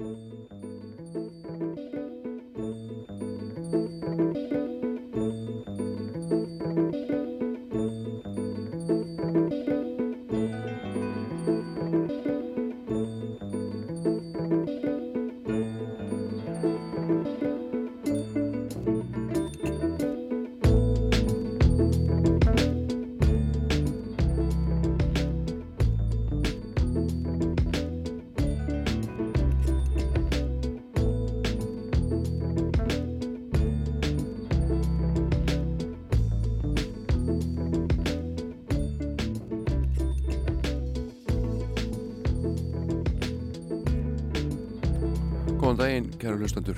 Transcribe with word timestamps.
Música 0.00 0.79
kæru 46.20 46.36
hlustendur. 46.36 46.76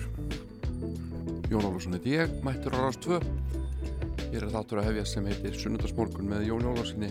Jón 1.51 1.65
Ólafsson 1.67 1.97
heit 1.97 2.05
ég, 2.07 2.31
mættur 2.47 2.77
á 2.79 2.87
2 2.95 3.17
Ég 4.31 4.37
er 4.39 4.47
þáttur 4.53 4.79
að 4.79 4.87
hefja 4.87 5.03
sem 5.11 5.27
heitir 5.27 5.57
Sunnundarsmorgun 5.59 6.29
með 6.31 6.45
Jón 6.47 6.69
Ólafssoni 6.71 7.09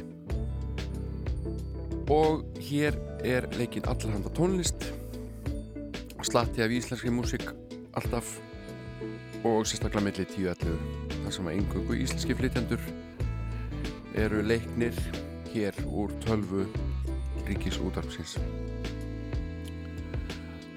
og 2.11 2.45
hér 2.63 2.95
er 3.27 3.49
leikinn 3.59 3.89
Allarhanda 3.91 4.31
tónlist. 4.31 4.87
Slatti 6.23 6.63
af 6.63 6.71
íslenski 6.71 7.11
músik 7.11 7.43
alltaf. 7.99 8.39
Og 9.43 9.67
sérstaklega 9.67 10.07
melli 10.07 10.25
10.11 10.31 11.21
þar 11.25 11.35
sem 11.35 11.51
að 11.51 11.59
engungu 11.59 11.99
íslenski 11.99 12.39
flytjandur 12.39 12.87
eru 14.15 14.43
leiknir 14.47 14.95
hér 15.51 15.75
úr 15.91 16.15
tölvu 16.23 16.69
ríkis 17.47 17.83
útarpsins 17.83 18.39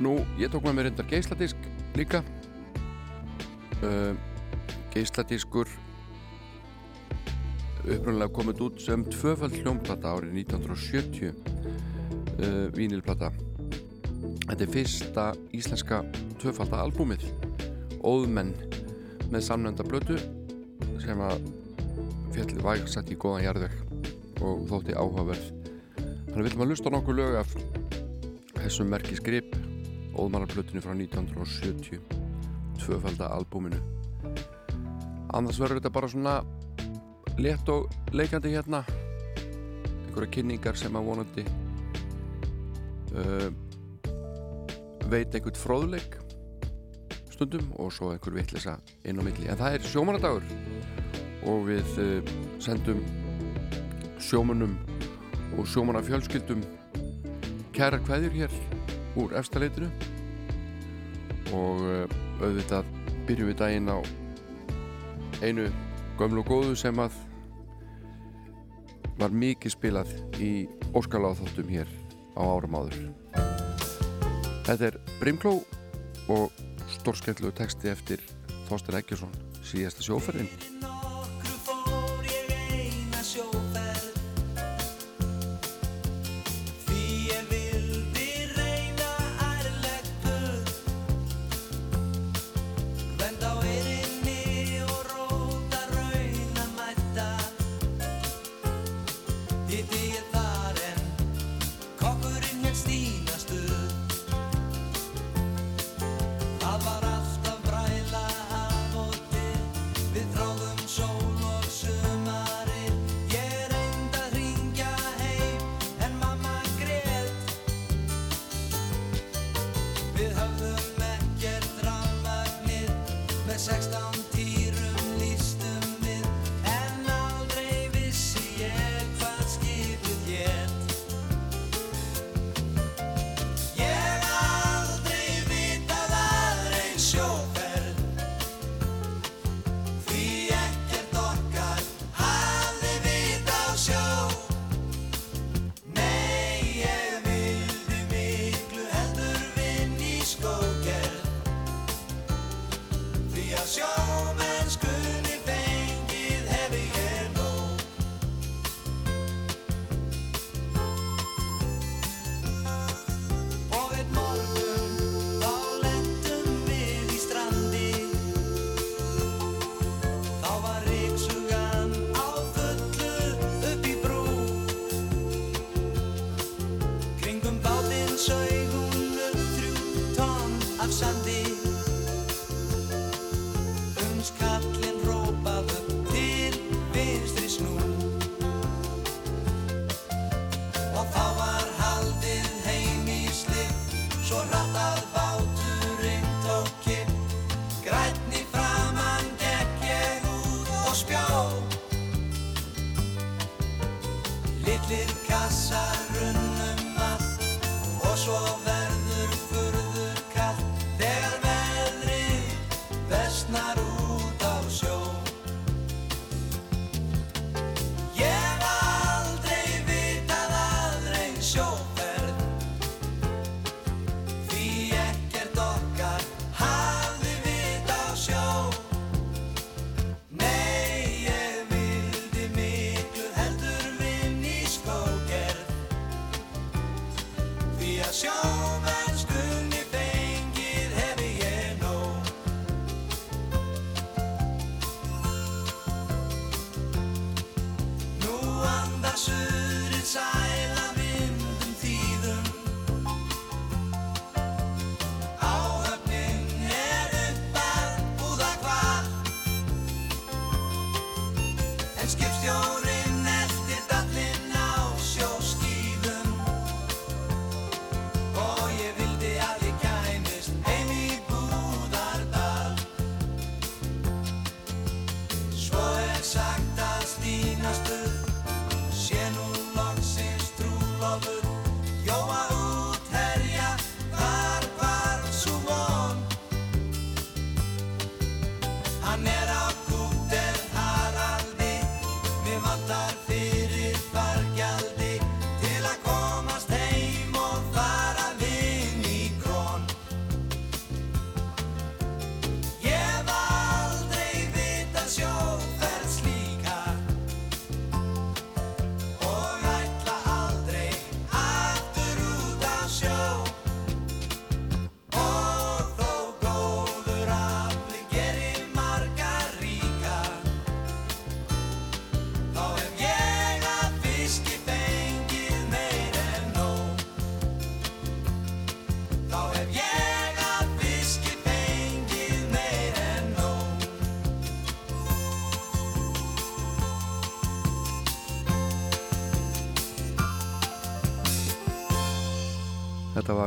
Nú, 0.02 0.16
ég 0.40 0.50
tók 0.50 0.64
með 0.66 0.74
mér 0.74 0.86
reyndar 0.88 1.06
geisladisk 1.06 1.66
líka. 1.94 2.24
Uh, 3.78 4.16
Geisladiskur 4.90 5.68
uppröndilega 7.84 8.32
komið 8.34 8.62
út 8.64 8.80
sem 8.82 9.04
tvöfald 9.06 9.54
hljómplata 9.60 10.16
árið 10.16 10.38
1970 10.40 11.30
uh, 11.30 12.70
Vínilplata. 12.74 13.30
Þetta 14.48 14.64
er 14.64 14.72
fyrsta 14.72 15.26
íslenska 15.54 16.00
tvöfalda 16.42 16.80
albúmið 16.82 17.28
Óðmenn 18.04 18.50
með 19.30 19.44
samnönda 19.46 19.86
blötu 19.86 20.18
sem 21.02 21.20
að 21.22 21.46
fjallið 22.34 22.64
vægsætt 22.64 23.12
í 23.14 23.18
góðan 23.20 23.46
jarðveg 23.46 23.78
og 24.42 24.66
þótti 24.72 24.98
áhugaverð. 24.98 25.46
Þannig 26.32 26.48
viljum 26.48 26.66
að 26.66 26.72
lusta 26.72 26.92
nokkuð 26.92 27.20
lög 27.20 27.38
af 27.44 27.54
þessum 28.58 28.90
merkisgrip 28.90 29.54
óðmannarplötunni 30.18 30.82
frá 30.84 30.94
1970 30.94 32.00
tvöfælda 32.78 33.30
albúminu. 33.34 33.78
Annars 35.34 35.58
verður 35.58 35.80
þetta 35.80 35.94
bara 35.94 36.10
svona 36.10 36.34
lett 37.38 37.68
og 37.72 37.88
leikandi 38.14 38.52
hérna. 38.54 38.84
Einhverja 40.04 40.30
kynningar 40.36 40.78
sem 40.78 40.94
að 40.94 41.08
vonandi 41.08 41.44
uh, 43.18 43.48
veit 45.10 45.34
einhvert 45.34 45.58
fróðleik 45.58 46.20
stundum 47.34 47.72
og 47.82 47.90
svo 47.92 48.12
einhver 48.14 48.36
vittlisa 48.36 48.76
inn 49.02 49.18
á 49.18 49.22
milli. 49.26 49.48
En 49.50 49.58
það 49.58 49.78
er 49.78 49.88
sjómanadagur 49.90 50.46
og 51.50 51.66
við 51.66 51.98
uh, 51.98 52.34
sendum 52.62 53.02
sjómanum 54.22 54.78
og 55.58 55.66
sjómanafjölskyldum 55.68 56.62
kæra 57.74 57.98
hvaðir 58.06 58.38
hér 58.38 58.73
úr 59.20 59.34
efstaleitinu 59.38 59.90
og 61.54 61.84
eh, 61.90 62.16
auðvitað 62.42 62.90
byrjum 63.28 63.50
við 63.52 63.60
daginn 63.60 63.92
á 63.92 63.98
einu 65.44 65.68
gömlu 66.18 66.42
og 66.42 66.50
góðu 66.50 66.76
sem 66.78 66.98
að 67.02 67.16
var 69.18 69.34
mikið 69.34 69.76
spilað 69.76 70.10
í 70.42 70.52
óskaláþáttum 70.94 71.70
hér 71.70 71.90
á 72.34 72.42
árum 72.42 72.78
áður. 72.80 73.00
Þetta 74.64 74.90
er 74.90 74.98
Brimkló 75.20 75.58
og 76.32 76.64
stórskendlu 76.96 77.52
texti 77.54 77.92
eftir 77.92 78.22
Þorstur 78.68 78.98
Eggersson 78.98 79.34
síðasta 79.64 80.04
sjóferðin 80.04 80.50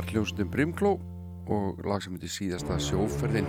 var 0.08 0.14
hljómsundin 0.14 0.52
Brimkló 0.52 0.92
og 1.52 1.80
lag 1.84 2.00
sem 2.00 2.14
heitir 2.16 2.32
síðasta 2.32 2.78
sjóferðin. 2.80 3.48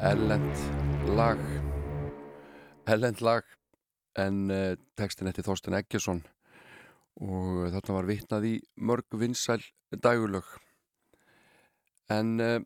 Ellend 0.00 1.10
lag. 1.18 1.40
Ellend 2.88 3.20
lag 3.20 3.44
en 4.16 4.38
uh, 4.48 4.76
textin 4.96 5.28
eftir 5.28 5.44
Þorsten 5.44 5.76
Eggesson 5.76 6.22
og 7.20 7.66
þarna 7.74 7.96
var 7.98 8.08
vittnað 8.08 8.46
í 8.48 8.52
mörg 8.88 9.18
vinsæl 9.20 9.58
dagulög 9.92 10.48
en 12.16 12.30
uh, 12.40 12.56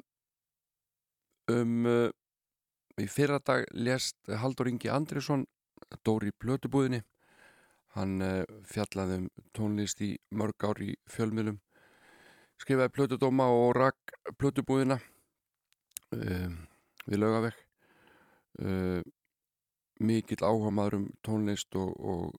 um 1.51 1.89
uh, 1.91 2.13
í 3.01 3.09
fyrra 3.11 3.41
dag 3.43 3.67
lést 3.75 4.31
Haldur 4.31 4.71
Ingi 4.71 4.93
Andrisson 4.93 5.49
Dóri 6.07 6.31
Blötubúðinni 6.31 7.03
hann 7.97 8.23
fjallaði 8.71 9.25
um 9.25 9.27
tónlist 9.57 10.05
í 10.07 10.13
mörg 10.31 10.69
ár 10.69 10.79
í 10.85 10.93
fjölmiðlum 11.11 11.59
skrifaði 12.61 12.93
plötudóma 12.95 13.49
og 13.55 13.73
rakk 13.79 14.15
plötubúðina 14.39 14.99
um, 16.13 16.57
við 17.07 17.23
lögaveg 17.23 17.57
um, 18.61 19.03
mikill 20.01 20.45
áhuga 20.45 20.73
maður 20.75 20.99
um 21.01 21.07
tónlist 21.25 21.77
og, 21.81 21.95
og, 22.01 22.37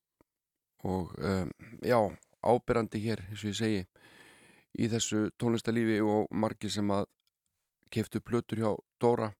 og 0.86 1.14
um, 1.18 1.50
já, 1.82 1.98
áberandi 2.42 3.02
hér 3.02 3.24
eins 3.28 3.42
og 3.42 3.50
ég 3.52 3.58
segi 3.58 3.82
í 4.82 4.88
þessu 4.92 5.26
tónlistalífi 5.38 6.00
og 6.06 6.30
margir 6.32 6.72
sem 6.72 6.90
að 6.94 7.06
keftu 7.92 8.22
plötur 8.24 8.62
hjá 8.62 8.70
Dóra 9.02 9.32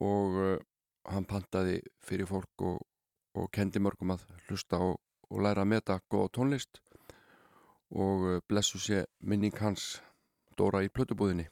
og 0.00 0.38
uh, 0.38 0.56
hann 1.08 1.26
pantaði 1.28 1.80
fyrir 2.04 2.28
fólk 2.28 2.64
og, 2.64 2.80
og 3.38 3.50
kendi 3.54 3.82
mörgum 3.82 4.14
að 4.14 4.24
hlusta 4.48 4.80
og 4.80 5.42
læra 5.42 5.64
að 5.66 5.72
meta 5.74 6.00
góða 6.10 6.32
tónlist 6.38 6.82
og 7.90 8.26
eh, 8.32 8.40
blessu 8.48 8.78
sé 8.78 9.04
minning 9.20 9.54
hans 9.60 10.02
Dóra 10.58 10.82
í 10.82 10.90
plötubúðinni 10.90 11.46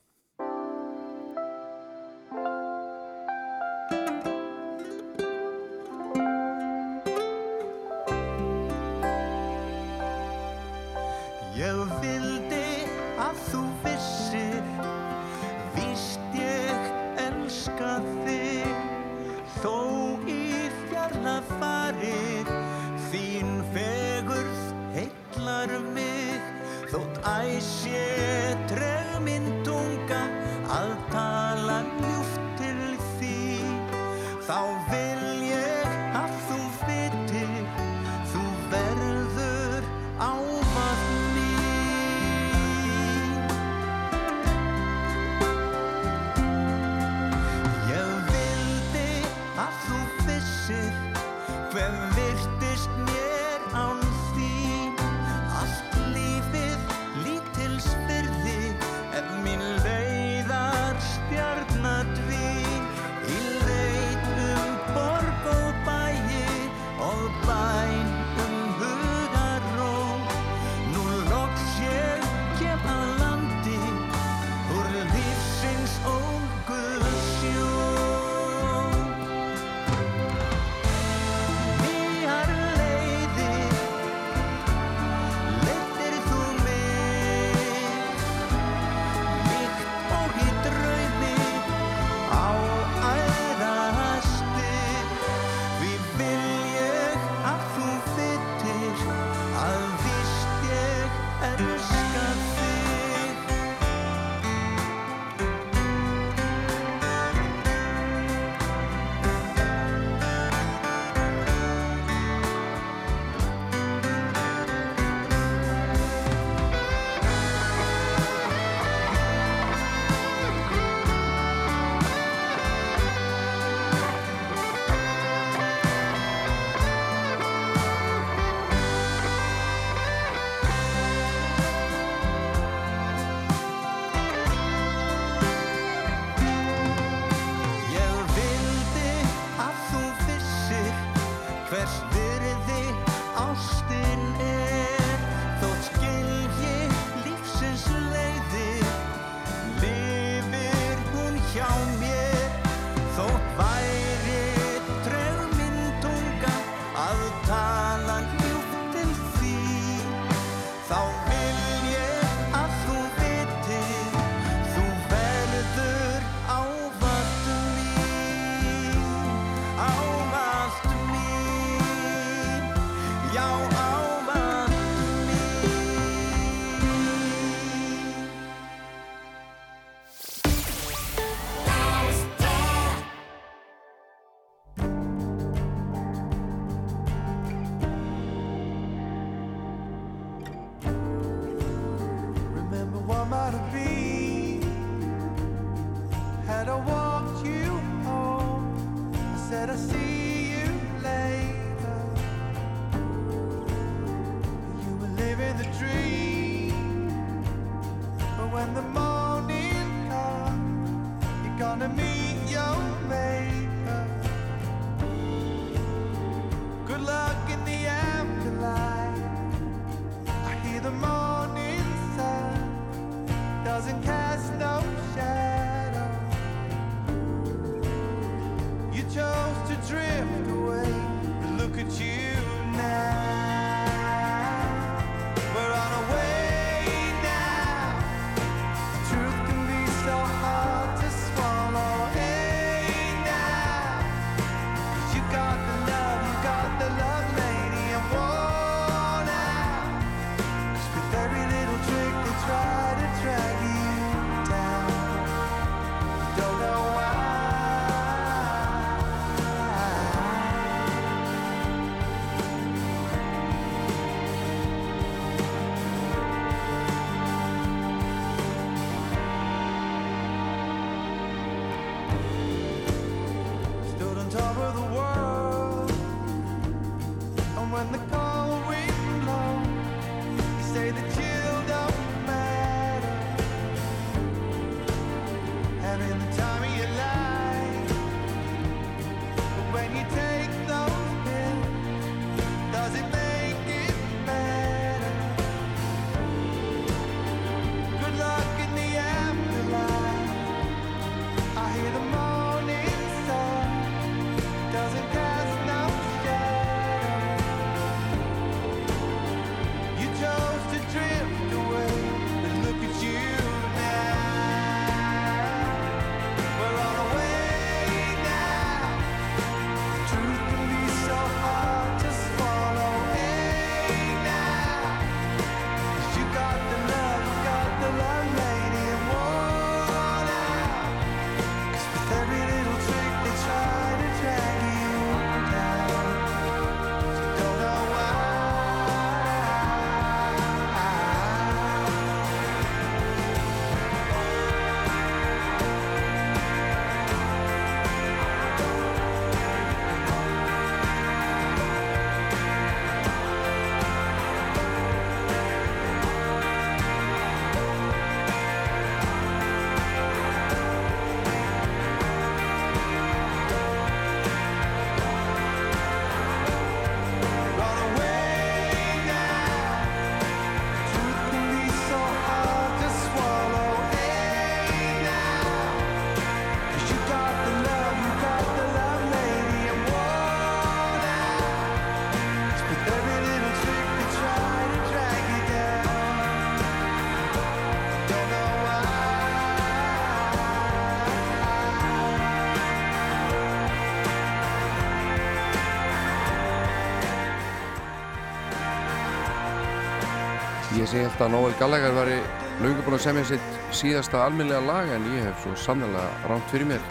Ég 400.86 401.02
held 401.02 401.18
að 401.24 401.32
Noel 401.32 401.54
Gallagher 401.58 401.94
var 401.96 402.08
í 402.08 402.16
laungu 402.62 402.84
búin 402.86 402.94
að 402.94 403.02
semja 403.02 403.24
sitt 403.26 403.56
síðasta 403.74 404.20
alminlega 404.22 404.62
lag 404.62 404.90
en 404.94 405.08
ég 405.16 405.24
hef 405.26 405.40
svo 405.42 405.54
sannlega 405.58 406.04
rámt 406.30 406.46
fyrir 406.52 406.68
mér. 406.70 406.84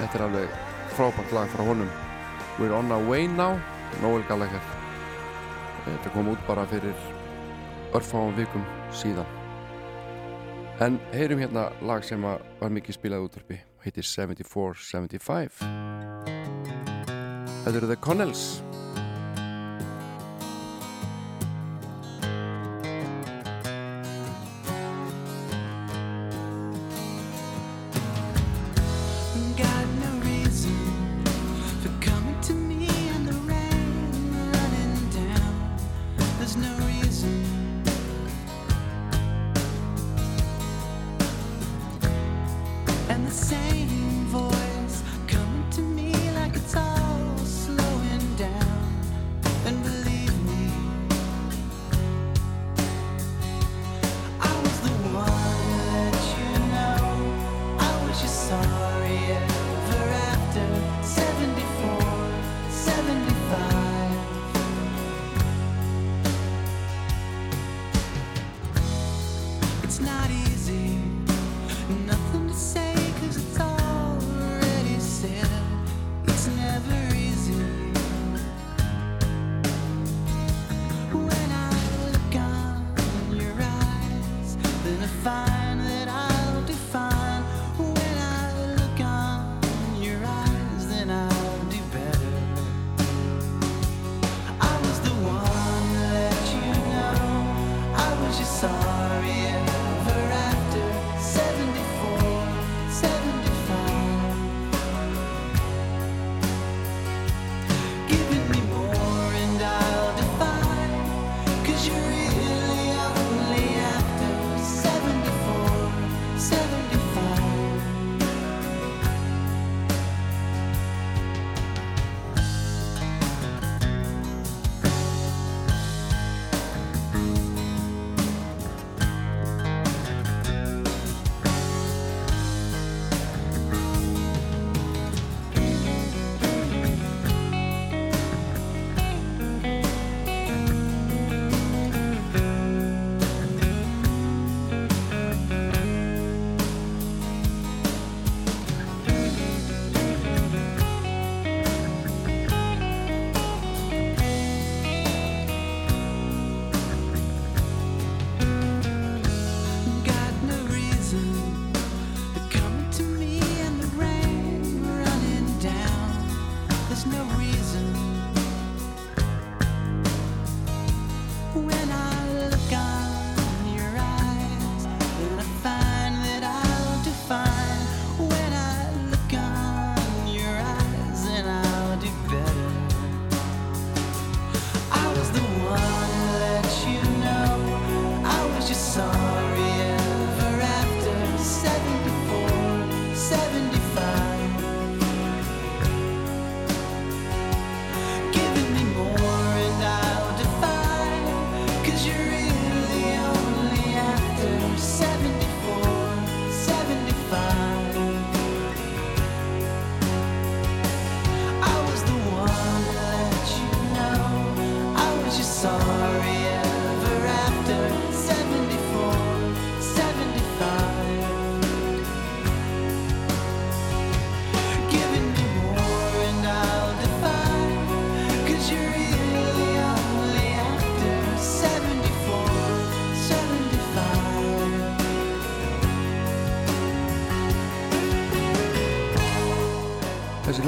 Þetta 0.00 0.18
er 0.18 0.24
alveg 0.26 0.56
frábært 0.96 1.34
lag 1.36 1.52
frá 1.52 1.62
honum. 1.68 1.92
We're 2.58 2.74
on 2.74 2.90
our 2.90 3.04
way 3.06 3.28
now, 3.30 3.54
Noel 4.02 4.26
Gallagher. 4.26 4.64
Þetta 5.86 6.12
kom 6.16 6.32
út 6.34 6.42
bara 6.48 6.66
fyrir 6.72 6.98
örfáum 7.94 8.34
vikum 8.36 8.66
síðan. 8.90 9.30
En 10.82 10.98
heyrum 11.14 11.38
hérna 11.38 11.68
lag 11.86 12.02
sem 12.04 12.18
var 12.26 12.74
mikið 12.74 12.98
spilað 12.98 13.28
útvarpi, 13.28 13.60
heitir 13.86 14.08
74-75. 14.10 15.62
Þetta 17.62 17.78
eru 17.78 17.94
The 17.94 18.00
Connells. 18.02 18.61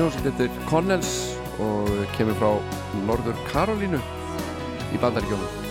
Þetta 0.04 0.44
er 0.44 0.56
Connells 0.68 1.10
og 1.64 1.88
kemur 2.12 2.36
frá 2.36 2.50
Norður 3.06 3.38
Karolínu 3.48 4.00
í 4.92 5.00
bandaríkjónum 5.00 5.64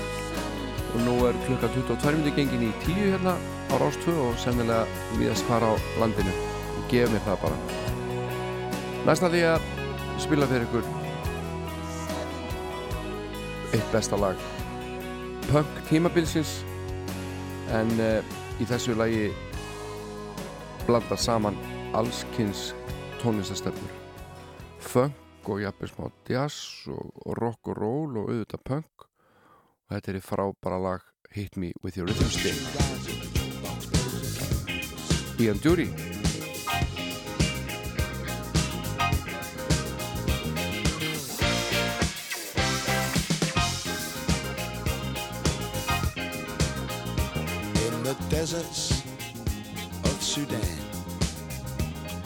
og 0.94 1.00
nú 1.06 1.14
er 1.28 1.38
klukka 1.46 1.70
22 1.76 2.16
minnir 2.18 2.34
gengin 2.38 2.66
í 2.66 2.72
10 2.82 3.12
hérna 3.12 3.36
á 3.70 3.74
Rástvö 3.78 4.16
og 4.26 4.40
sennilega 4.42 4.90
viðast 5.20 5.46
fara 5.46 5.70
á 5.70 5.76
landinu. 6.02 6.34
Og 6.78 6.84
gefa 6.90 7.14
mér 7.14 7.24
það 7.28 7.42
bara. 7.46 7.58
Næsta 9.06 9.30
því 9.34 9.46
að 9.54 9.70
spila 10.26 10.50
fyrir 10.50 10.66
ykkur 10.66 10.86
eitt 13.74 13.90
besta 13.94 14.18
lag. 14.18 14.46
Punk 15.52 15.82
tímabilsins 15.90 16.62
en 17.74 17.90
uh, 18.02 18.22
í 18.58 18.70
þessu 18.70 18.98
lagi 18.98 19.28
blanda 20.88 21.18
saman 21.18 21.58
allskynns 21.94 22.72
tónlistastöfnur 23.22 24.03
funk 24.84 25.50
og 25.50 25.62
jafnveg 25.62 25.90
smá 25.92 26.10
jazz 26.30 26.88
og, 26.92 27.12
og 27.26 27.38
rock 27.42 27.72
og 27.72 27.78
roll 27.80 28.18
og 28.22 28.30
auðvitað 28.30 28.64
punk. 28.68 29.08
Og 29.88 29.96
þetta 29.96 30.12
er 30.12 30.20
í 30.20 30.24
frábæra 30.24 30.80
lag 30.82 31.02
Hit 31.34 31.58
Me 31.58 31.72
With 31.84 31.98
Your 31.98 32.08
Rhythm 32.08 32.30
Stick 32.30 32.60
Ian 35.40 35.58
Dury. 35.58 35.88
In 47.84 48.04
the 48.04 48.16
deserts 48.30 49.04
of 50.04 50.22
Sudan 50.22 50.62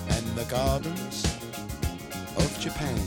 And 0.09 0.25
the 0.35 0.45
gardens 0.49 1.26
Japan, 2.59 2.97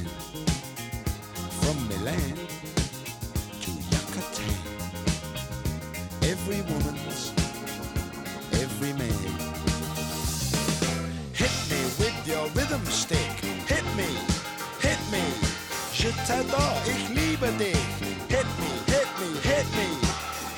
from 1.61 1.89
Milan 1.89 2.37
to 3.61 3.71
Yucatan. 3.91 4.55
Every 6.23 6.61
woman's, 6.63 7.33
every 8.53 8.93
man. 8.93 9.23
Hit 11.35 11.51
me 11.69 11.83
with 11.99 12.27
your 12.27 12.47
rhythm 12.55 12.85
stick. 12.87 13.19
Hit 13.67 13.85
me, 13.97 14.07
hit 14.81 15.01
me. 15.11 15.25
Je 15.93 16.11
t'adore, 16.27 16.81
ich 16.87 17.09
liebe 17.09 17.51
dich. 17.59 17.77
Hit 18.29 18.47
me, 18.61 18.71
hit 18.87 19.09
me, 19.21 19.29
hit 19.43 19.67
me. 19.77 19.89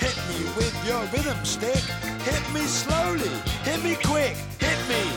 Hit 0.00 0.16
me 0.28 0.38
with 0.56 0.76
your 0.86 1.02
rhythm 1.12 1.42
stick. 1.44 1.82
Hit 2.24 2.44
me 2.52 2.60
slowly, 2.66 3.30
hit 3.64 3.82
me 3.82 3.94
quick, 4.04 4.36
hit 4.58 4.78
me. 4.88 5.11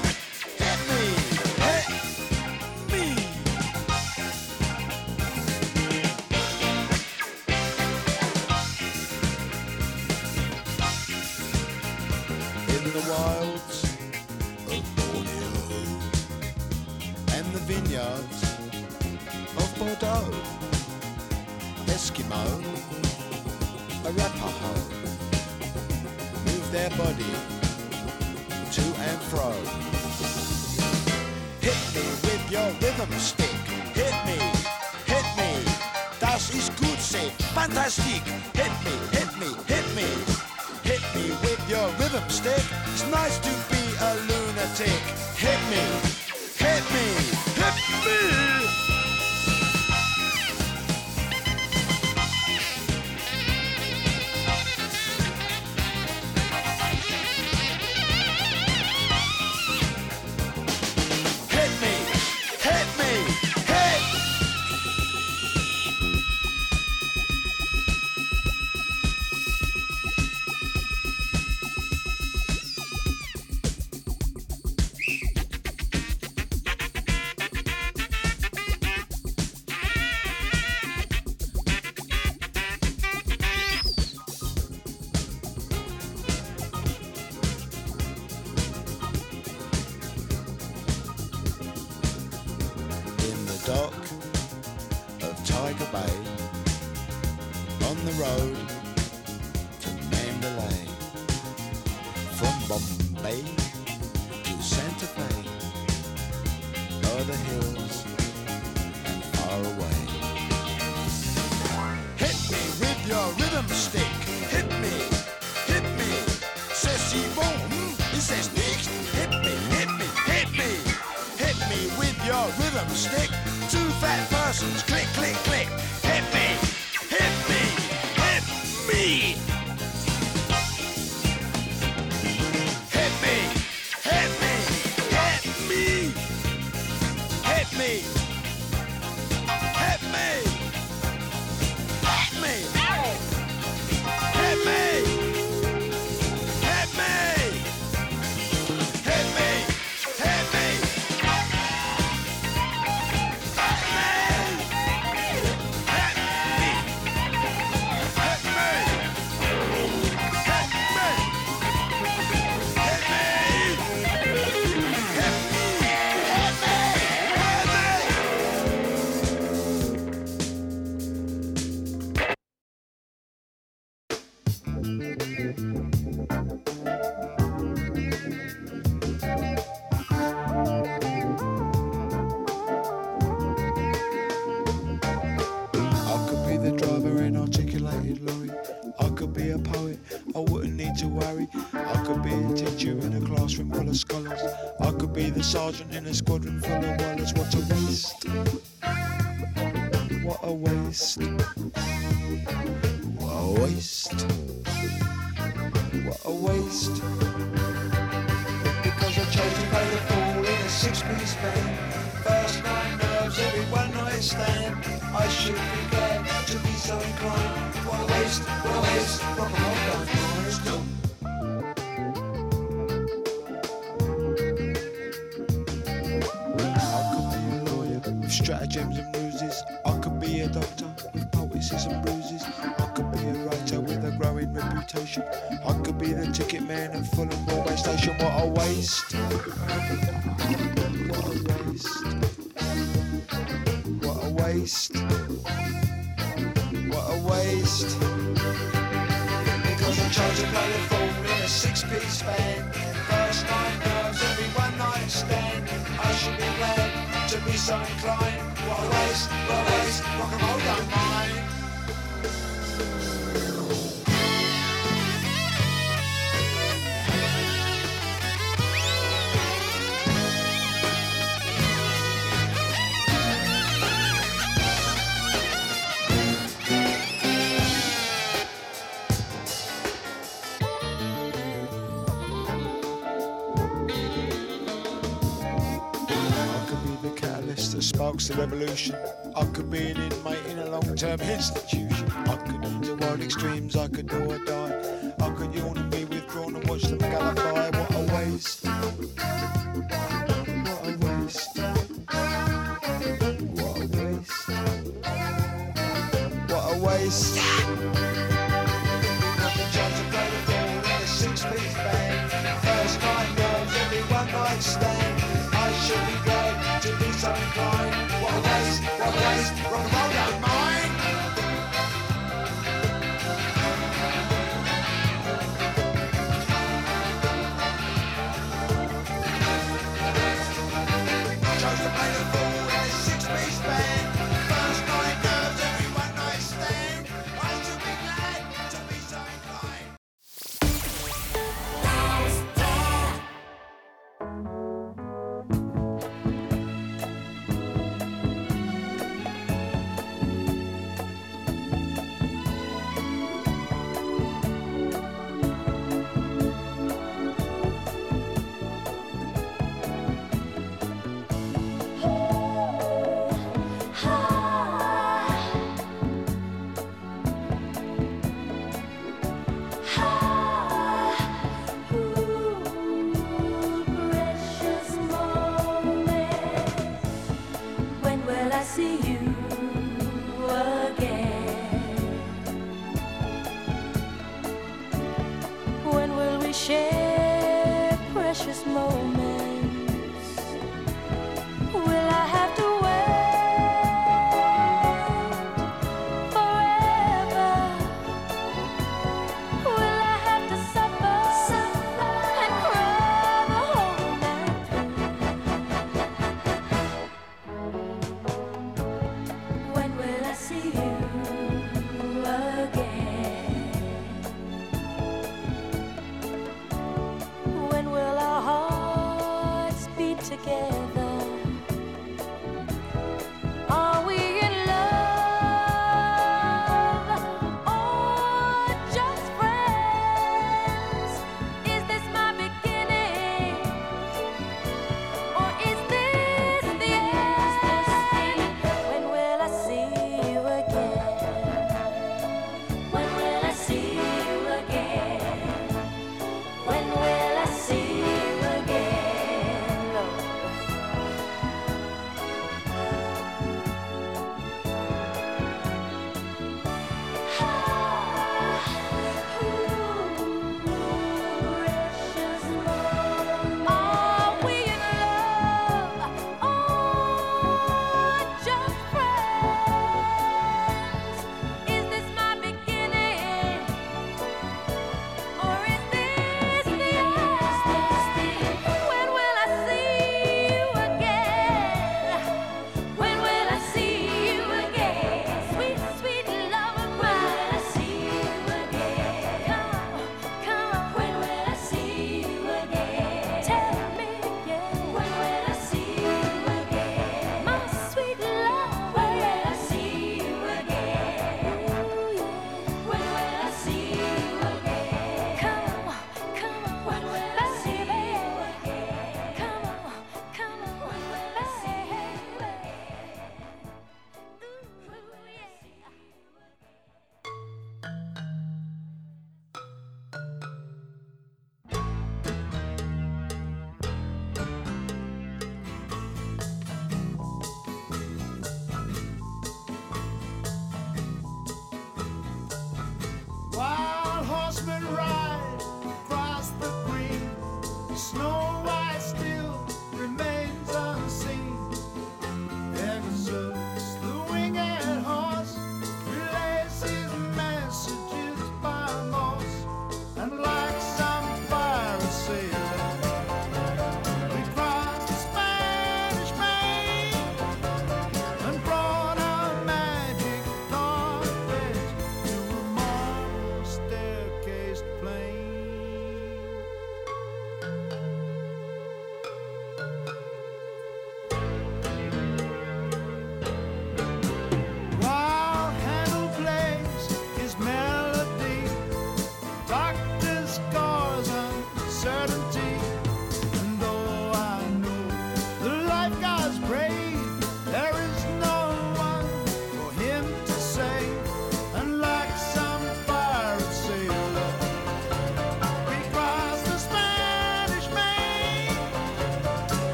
revolution. 288.38 288.96
I 289.36 289.46
could 289.46 289.70
be 289.70 289.92
in 289.92 290.24
my 290.24 290.38
inner 290.50 290.66
long 290.66 290.96
term 290.96 291.20
institution. 291.22 292.12
I 292.28 292.36
could 292.36 292.82
do 292.82 292.96
wild 292.96 293.22
extremes, 293.22 293.76
I 293.76 293.88
could 293.88 294.08
do 294.08 294.32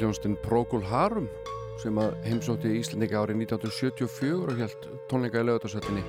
hljónstinn 0.00 0.38
Procol 0.40 0.84
Harum 0.88 1.28
sem 1.80 1.96
að 2.00 2.16
heimsótti 2.26 2.72
í 2.72 2.80
Íslandika 2.80 3.20
árið 3.22 3.42
1974 3.46 4.50
og 4.50 4.60
held 4.60 4.86
tónleika 5.10 5.40
í 5.40 5.46
lögutarsöllinni 5.48 6.04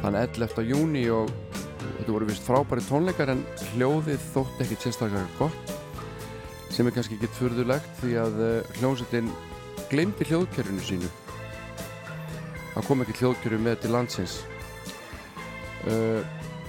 þann 0.00 0.18
11. 0.18 0.64
júni 0.66 1.04
og 1.14 1.30
þetta 1.82 2.10
voru 2.10 2.28
vist 2.30 2.46
frábæri 2.46 2.84
tónleikar 2.86 3.32
en 3.34 3.44
hljóðið 3.72 4.26
þótt 4.32 4.62
ekki 4.64 4.78
sérstaklega 4.82 5.26
gott 5.38 5.74
sem 6.72 6.88
er 6.88 6.94
kannski 6.96 7.18
ekki 7.18 7.30
fyrðulegt 7.36 7.98
því 8.00 8.14
að 8.22 8.38
eh, 8.46 8.76
hljónsettin 8.80 9.30
glemdi 9.92 10.26
hljóðkerfinu 10.30 10.86
sínu 10.86 11.10
það 12.72 12.86
kom 12.88 13.04
ekki 13.04 13.18
hljóðkerfi 13.20 13.60
með 13.62 13.82
til 13.82 13.92
landsins 13.92 14.38
uh, 15.84 16.22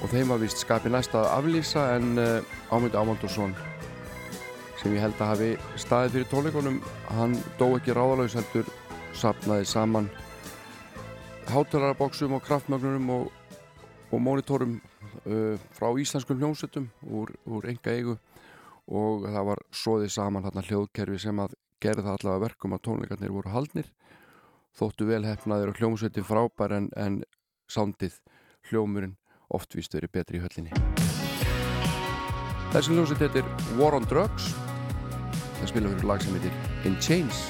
og 0.04 0.10
þeim 0.12 0.34
var 0.34 0.42
vist 0.42 0.60
skapi 0.60 0.92
næst 0.92 1.16
að 1.16 1.30
aflýsa 1.38 1.86
en 1.96 2.18
uh, 2.20 2.74
Ámund 2.76 2.98
Ámundursson 3.00 3.56
sem 4.84 4.94
ég 4.98 5.04
held 5.04 5.22
að 5.24 5.32
hafi 5.32 5.50
staðið 5.80 6.16
fyrir 6.18 6.30
tónleikunum 6.32 6.80
hann 7.16 7.38
dó 7.60 7.70
ekki 7.78 7.96
ráðalaus 7.96 8.36
heldur 8.36 8.68
sapnaði 9.16 9.68
saman 9.70 10.10
hátalarabóksum 11.54 12.36
og 12.36 12.44
kraftmögnunum 12.44 13.10
og, 13.16 13.30
og 14.12 14.22
monitorum 14.22 14.78
uh, 15.24 15.56
frá 15.72 15.88
íslenskum 16.00 16.40
hljómsettum 16.40 16.90
úr, 17.08 17.32
úr 17.48 17.70
enga 17.72 17.96
eigu 17.96 18.18
og 18.92 19.28
það 19.30 19.48
var 19.52 19.64
svoðið 19.72 20.12
saman 20.18 20.44
hérna 20.44 20.66
hljóðkerfi 20.68 21.22
sem 21.24 21.40
að 21.40 21.56
gerði 21.84 22.04
það 22.04 22.18
allavega 22.18 22.46
verkum 22.48 22.76
að 22.76 22.84
tónleikarnir 22.88 23.32
voru 23.32 23.54
haldnir. 23.54 23.88
Þóttu 24.74 25.08
vel 25.08 25.24
hefnaðir 25.28 25.72
og 25.72 25.80
hljómsveitin 25.80 26.28
frábær 26.28 26.76
en, 26.76 26.90
en 26.98 27.22
sándið 27.72 28.20
hljómurinn 28.70 29.16
oft 29.54 29.76
víst 29.78 29.96
verið 29.96 30.16
betri 30.18 30.40
í 30.40 30.44
höllinni. 30.44 30.76
Þessi 32.74 32.96
hljómsveit 32.96 33.28
heitir 33.28 33.50
War 33.78 33.96
on 33.96 34.08
Drugs 34.10 34.52
það 35.64 35.76
spila 35.76 35.92
fyrir 35.94 36.10
lag 36.12 36.24
sem 36.24 36.40
heitir 36.40 36.90
In 36.90 36.98
Chains 37.00 37.44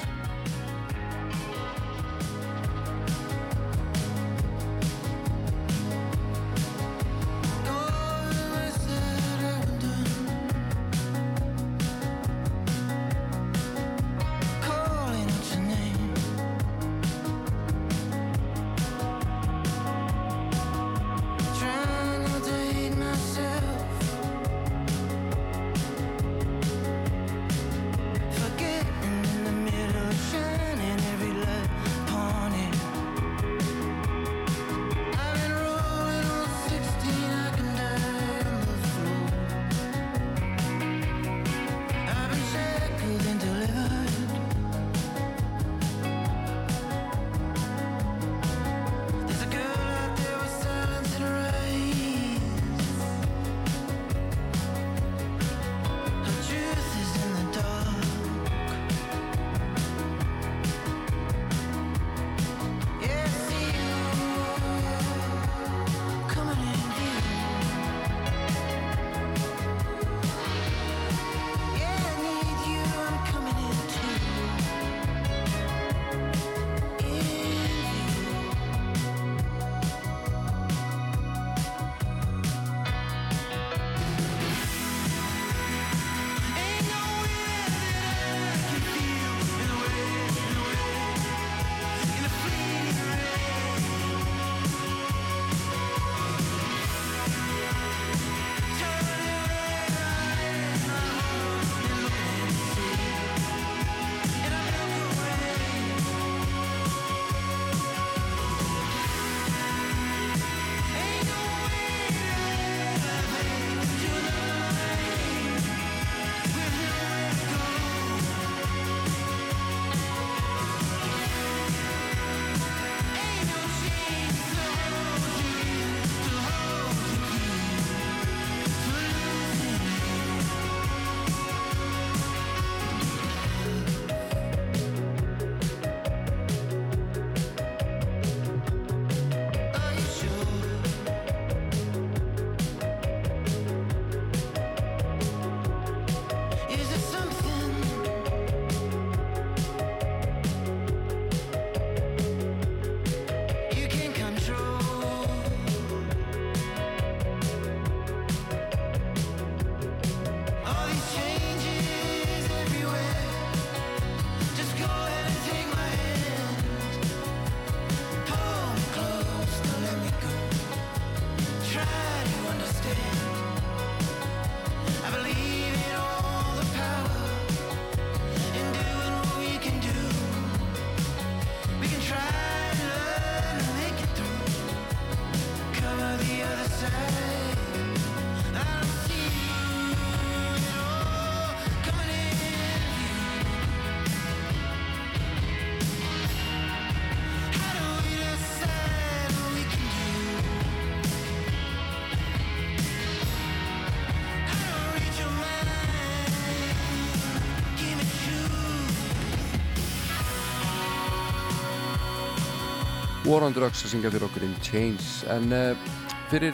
War 213.34 213.48
on 213.48 213.54
Drugs 213.56 213.80
að 213.82 213.90
syngja 213.90 214.10
fyrir 214.14 214.28
okkur 214.28 214.44
In 214.46 214.52
Chains. 214.62 215.06
En 215.32 215.50
uh, 215.50 215.94
fyrir 216.30 216.52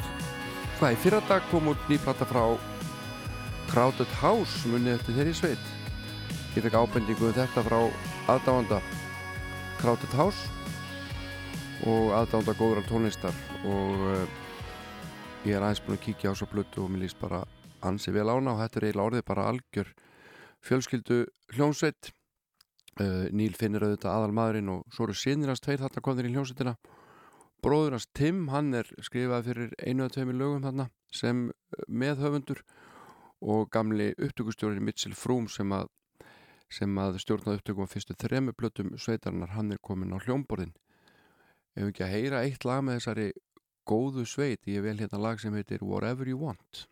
hvað, 0.79 0.95
í 0.95 0.99
fyrra 1.03 1.19
dag 1.29 1.43
kom 1.51 1.67
út 1.69 1.83
ný 1.93 1.99
plata 2.01 2.25
frá 2.25 2.41
Crowded 3.69 4.09
House 4.23 4.65
munið 4.65 4.95
eftir 4.95 5.19
þeirri 5.19 5.35
sveit 5.37 5.67
ég 6.55 6.65
fekk 6.65 6.79
ábendingu 6.81 7.27
um 7.29 7.35
þetta 7.37 7.67
frá 7.67 7.77
aðdáanda 8.33 8.79
Crowded 9.83 10.17
House 10.17 10.49
og 11.85 12.15
aðdáanda 12.17 12.57
góðrar 12.57 12.89
tónlistar 12.89 13.37
og 13.61 14.07
uh, 14.15 14.25
ég 15.45 15.59
er 15.59 15.61
aðeins 15.61 15.85
búin 15.85 15.99
að 15.99 16.07
kíkja 16.07 16.33
á 16.33 16.39
svo 16.41 16.49
blötu 16.49 16.87
og 16.87 16.95
mér 16.95 17.05
líst 17.05 17.21
bara 17.21 17.43
ansi 17.85 18.15
vel 18.17 18.31
ána 18.33 18.55
og 18.55 18.65
þetta 18.65 18.81
er 18.81 18.89
eiginlega 18.89 19.11
orðið 19.11 19.29
bara 19.29 19.51
algjör 19.53 19.93
fjölskyldu 20.65 21.21
hljónsveit 21.59 22.09
uh, 22.09 22.20
Níl 23.33 23.55
finnir 23.57 23.85
auðvitað 23.85 24.13
aðal 24.13 24.35
maðurinn 24.37 24.73
og 24.75 24.83
svo 24.95 25.07
eru 25.07 25.17
sinir 25.17 25.53
hans 25.53 25.63
tveir 25.65 25.81
þarna 25.81 26.03
komnir 26.05 26.29
í 26.29 26.33
hljónsveitina 26.35 26.75
bróður 27.65 27.97
hans 27.97 28.09
Tim, 28.17 28.47
hann 28.53 28.75
er 28.77 28.89
skrifað 29.05 29.49
fyrir 29.51 29.73
einu 29.79 30.05
eða 30.05 30.15
tveimur 30.17 30.39
lögum 30.41 30.65
þarna 30.65 30.87
sem 31.15 31.47
uh, 31.51 31.83
meðhöfundur 31.89 32.63
og 33.41 33.71
gamli 33.73 34.11
upptökustjórin 34.17 34.85
Mitchell 34.85 35.17
Froome 35.17 35.51
sem 35.53 35.73
að 35.77 35.89
sem 36.71 36.99
að 37.03 37.19
stjórnaði 37.19 37.59
upptökum 37.59 37.89
á 37.89 37.91
fyrstu 37.91 38.15
þremu 38.15 38.53
blötum 38.55 38.93
sveitarnar, 38.95 39.57
hann 39.57 39.73
er 39.75 39.81
komin 39.83 40.15
á 40.15 40.23
hljómborðin. 40.23 40.71
Ef 41.75 41.89
ekki 41.89 42.05
að 42.07 42.13
heyra 42.15 42.43
eitt 42.47 42.67
lag 42.69 42.85
með 42.87 43.01
þessari 43.01 43.25
góðu 43.91 44.23
sveit? 44.23 44.69
Ég 44.71 44.85
vel 44.85 44.95
hérna 45.01 45.19
lag 45.19 45.43
sem 45.43 45.57
heitir 45.57 45.83
Whatever 45.83 46.31
You 46.31 46.39
Want 46.39 46.85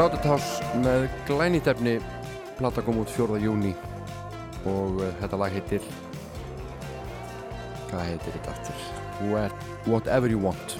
Crowded 0.00 0.24
House 0.24 0.76
með 0.80 1.02
glænitefni 1.28 1.98
plata 2.56 2.80
kom 2.80 3.02
út 3.02 3.10
4. 3.12 3.34
júni 3.42 3.74
og 4.64 4.94
uh, 4.96 5.10
þetta 5.18 5.36
lag 5.36 5.52
heitir 5.52 5.82
hvað 7.90 8.06
heitir 8.06 8.38
þetta 8.38 8.54
aftur 8.54 8.86
What, 9.28 9.66
Whatever 9.84 10.32
You 10.32 10.40
Want 10.40 10.72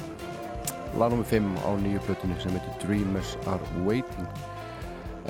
lag 0.97 1.13
nr. 1.13 1.27
5 1.29 1.51
á 1.53 1.71
nýju 1.83 2.01
plötunni 2.07 2.39
sem 2.41 2.57
heitir 2.57 2.79
Dreamers 2.81 3.35
Are 3.45 3.85
Waiting 3.85 4.25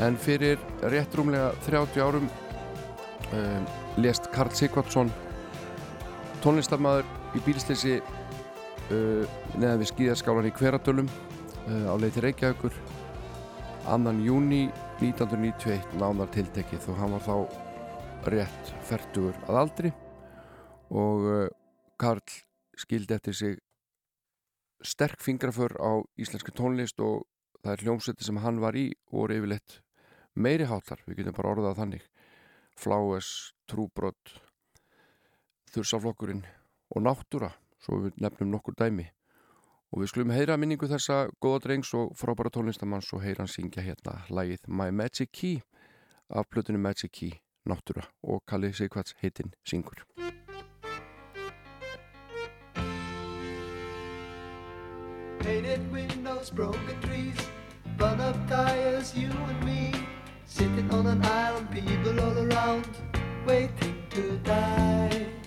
en 0.06 0.20
fyrir 0.22 0.62
rétt 0.94 1.18
rúmlega 1.18 1.50
30 1.66 1.98
árum 2.06 2.30
um, 2.30 3.66
lest 3.98 4.30
Karl 4.30 4.54
Sigvardsson 4.54 5.10
tónlistarmaður 6.46 7.10
í 7.34 7.42
bílsleysi 7.42 7.98
uh, 7.98 9.26
neðan 9.58 9.82
við 9.82 9.92
skíðaskálan 9.96 10.46
í 10.46 10.54
Hveradölum 10.62 11.10
uh, 11.10 11.90
á 11.90 11.94
leið 11.98 12.20
til 12.20 12.26
Reykjavíkur 12.28 12.80
annan 13.88 14.20
júni 14.24 14.68
1991 15.00 15.96
nánar 16.00 16.28
tiltekið 16.34 16.88
og 16.92 16.98
hann 16.98 17.14
var 17.14 17.22
þá 17.24 17.36
rétt 18.34 18.72
færtugur 18.88 19.36
að 19.48 19.58
aldri. 19.62 19.90
Og 20.90 21.26
uh, 21.26 21.46
Karl 22.00 22.24
skildi 22.76 23.14
eftir 23.16 23.36
sig 23.36 23.58
sterk 24.82 25.20
fingraför 25.20 25.76
á 25.80 26.02
íslenska 26.20 26.52
tónlist 26.52 27.00
og 27.04 27.24
það 27.62 27.72
er 27.72 27.84
hljómsveiti 27.84 28.26
sem 28.26 28.40
hann 28.42 28.60
var 28.60 28.76
í 28.76 28.88
og 29.12 29.22
voru 29.22 29.38
yfirleitt 29.38 29.80
meiri 30.34 30.66
hátar, 30.68 31.00
við 31.06 31.20
getum 31.20 31.36
bara 31.36 31.54
orðað 31.54 31.80
þannig. 31.80 32.04
Fláes, 32.80 33.52
Trúbrot 33.68 34.36
Þursaflokkurinn 35.70 36.44
og 36.90 37.04
Náttúra, 37.04 37.52
svo 37.78 38.06
við 38.06 38.20
nefnum 38.24 38.50
nokkur 38.54 38.76
dæmi 38.78 39.10
og 39.90 40.02
við 40.02 40.12
skulum 40.12 40.32
heyra 40.34 40.56
minningu 40.60 40.88
þessa 40.90 41.24
góða 41.42 41.64
drengs 41.66 41.92
og 41.98 42.12
frábæra 42.18 42.52
tónlistamanns 42.54 43.10
og 43.14 43.24
heyra 43.24 43.44
hann 43.44 43.50
syngja 43.50 43.82
hérna 43.82 44.20
lagið 44.30 44.68
My 44.68 44.90
Magic 44.90 45.30
Key 45.32 45.62
af 46.30 46.46
plötunum 46.50 46.82
Magic 46.86 47.10
Key 47.10 47.32
Náttúra 47.68 48.06
og 48.22 48.44
Kalli 48.46 48.72
Sigvarts 48.72 49.16
heitinn 49.22 49.54
syngur 49.64 50.06
Painted 55.40 55.90
windows, 55.90 56.50
broken 56.50 57.00
trees, 57.00 57.48
bun 57.96 58.20
up 58.20 58.36
tires, 58.46 59.16
you 59.16 59.30
and 59.30 59.64
me. 59.64 59.90
Sitting 60.44 60.90
on 60.92 61.06
an 61.06 61.24
island, 61.24 61.70
people 61.70 62.20
all 62.20 62.38
around, 62.38 62.86
waiting 63.46 63.96
to 64.10 64.36
die. 64.44 65.39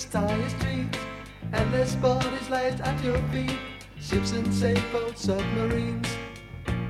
Chimneys, 0.00 0.04
tire 0.12 0.48
streets, 0.48 0.98
endless 1.52 1.94
bodies 1.96 2.50
laid 2.50 2.80
at 2.80 3.04
your 3.04 3.18
feet. 3.32 3.58
Ships 4.00 4.32
and 4.32 4.52
sailboats, 4.52 5.22
submarines, 5.22 6.08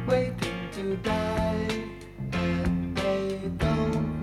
waiting 0.07 0.69
to 0.73 0.97
die. 0.97 1.69
And 2.33 2.97
they 2.97 3.51
don't 3.59 4.20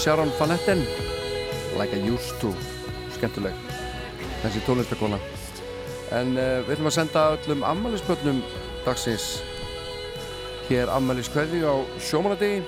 Sharon 0.00 0.30
Van 0.38 0.50
Etten. 0.50 0.80
Like 1.76 1.92
I 1.92 2.00
Used 2.08 2.40
To. 2.40 2.54
Skemmtuleg 3.12 3.52
Þessi 4.40 4.62
tónlistakona 4.64 5.18
En 6.16 6.32
uh, 6.40 6.62
við 6.64 6.72
ætlum 6.78 6.88
að 6.88 6.94
senda 6.96 7.24
öllum 7.34 7.64
ammælisbönnum 7.68 8.40
dagsins 8.86 9.26
Hér 10.70 10.88
ammæliskveði 10.94 11.60
á 11.68 11.74
sjómanadegi 12.00 12.62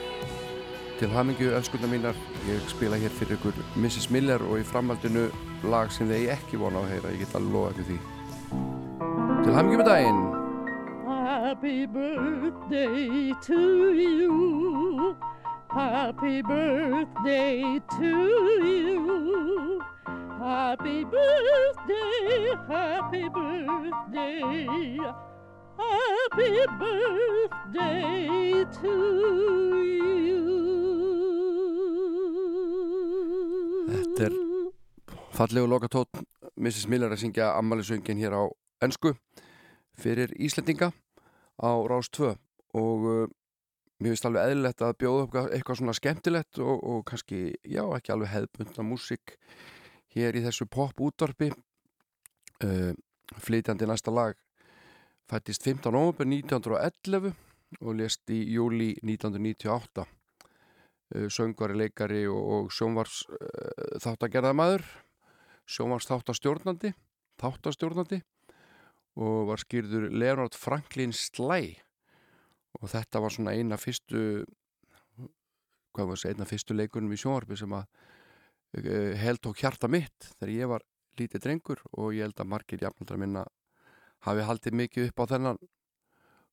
Til 1.01 1.09
hamingju 1.15 1.55
öskundar 1.57 1.89
mínar 1.95 2.21
Ég 2.51 2.69
spila 2.69 3.01
hér 3.01 3.17
fyrir 3.17 3.39
ykkur 3.39 3.65
Mrs. 3.81 4.11
Miller 4.13 4.45
og 4.45 4.61
í 4.61 4.69
framhaldinu 4.69 5.31
lag 5.73 5.89
sem 5.95 6.13
þið 6.13 6.35
ekki 6.37 6.61
vona 6.61 6.79
á 6.79 6.85
að 6.85 6.93
heyra 6.93 7.17
Ég 7.17 7.25
get 7.25 7.37
alveg 7.39 7.57
lofa 7.57 7.73
ykkur 7.73 7.89
því. 7.89 7.99
Til 9.47 9.57
hamingju 9.57 9.81
með 9.81 9.89
daginn. 9.89 10.23
Happy 11.09 11.87
birthday 11.87 13.33
to 13.47 13.63
you. 13.97 14.42
Happy 15.75 16.43
birthday 16.43 17.81
to 17.99 18.13
you. 18.61 19.81
Happy 20.39 21.03
birthday, 21.05 22.53
happy 22.69 23.29
birthday. 23.31 24.99
Happy 25.81 26.67
birthday 26.79 28.65
to 28.83 28.93
you. 29.81 30.45
Þetta 33.89 34.29
er 34.29 34.33
fallegu 35.33 35.67
lokatótt 35.73 36.21
Mrs. 36.61 36.85
Miller 36.93 37.17
að 37.17 37.25
syngja 37.25 37.55
ammælisöngin 37.57 38.21
hér 38.21 38.37
á 38.37 38.43
ennsku 38.85 39.17
fyrir 39.97 40.37
Íslendinga 40.37 40.93
á 41.57 41.71
Rás 41.89 42.13
2 42.13 42.35
og 42.77 43.09
uh, 43.09 43.25
mér 44.03 44.15
finnst 44.15 44.27
alveg 44.27 44.51
eðlilegt 44.51 44.83
að 44.83 44.97
bjóða 44.99 45.27
upp 45.27 45.37
eitthvað 45.43 45.79
svona 45.79 45.95
skemmtilegt 45.97 46.59
og, 46.63 46.81
og 46.83 47.05
kannski, 47.09 47.43
já, 47.63 47.83
ekki 47.97 48.15
alveg 48.15 48.33
hefðbundna 48.33 48.87
músík 48.87 49.37
hér 50.17 50.39
í 50.39 50.43
þessu 50.45 50.67
pop-útvarpi 50.71 51.53
uh, 51.53 52.91
flytjandi 53.43 53.89
næsta 53.89 54.15
lag 54.15 54.35
fættist 55.31 55.65
15. 55.65 55.93
november 55.95 56.27
1911 56.27 57.31
og 57.81 57.95
lést 57.97 58.35
í 58.35 58.43
júli 58.53 58.91
1998 59.01 60.05
uh, 60.05 61.29
söngvari, 61.33 61.79
leikari 61.85 62.27
og, 62.27 62.43
og 62.57 62.75
sjónvars 62.75 63.23
uh, 63.31 63.97
þáttagerðamæður 64.03 64.85
sjónvars 65.69 66.11
þáttastjórnandi 66.11 66.93
þáttastjórnandi 67.41 68.21
og 69.23 69.49
var 69.53 69.63
skýrður 69.63 70.11
Leonard 70.11 70.57
Franklin 70.59 71.15
Sly 71.15 71.77
og 72.81 72.89
þetta 72.91 73.21
var 73.23 73.35
svona 73.35 73.55
eina 73.57 73.79
fyrstu 73.81 74.45
hvað 75.93 76.09
var 76.09 76.17
þessi 76.17 76.33
eina 76.33 76.49
fyrstu 76.49 76.77
leikunum 76.77 77.13
í 77.13 77.21
sjónvarpi 77.21 77.59
sem 77.61 77.75
að 77.77 77.85
uh, 77.85 79.13
held 79.21 79.43
tók 79.45 79.61
hjarta 79.61 79.91
mitt 79.93 80.31
þegar 80.39 80.55
ég 80.55 80.73
var 80.73 80.87
lítið 81.21 81.45
drengur 81.45 81.83
og 81.93 82.15
ég 82.17 82.27
held 82.27 82.41
að 82.41 82.53
margir 82.55 82.85
jafnaldra 82.85 83.21
minna 83.21 83.45
hafi 84.25 84.47
haldið 84.49 84.79
mikið 84.81 85.11
upp 85.11 85.25
á 85.27 85.31
þennan 85.35 85.61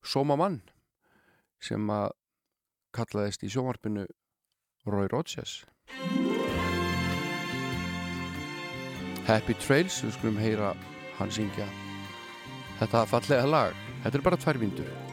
sóma 0.04 0.36
mann 0.40 0.62
sem 1.64 1.92
að 1.92 2.12
kallaðist 2.96 3.44
í 3.46 3.52
sjónvarpinu 3.54 4.08
Roy 4.90 5.10
Rogers. 5.12 5.62
Happy 9.28 9.54
Trails, 9.62 10.00
við 10.02 10.16
skulum 10.16 10.40
heyra 10.42 10.72
hann 11.20 11.36
syngja. 11.36 11.68
Þetta 12.80 13.06
fallega 13.12 13.46
lag. 13.46 13.86
Þetta 14.02 14.18
er 14.18 14.26
bara 14.26 14.42
tvær 14.42 14.62
vindur 14.64 15.09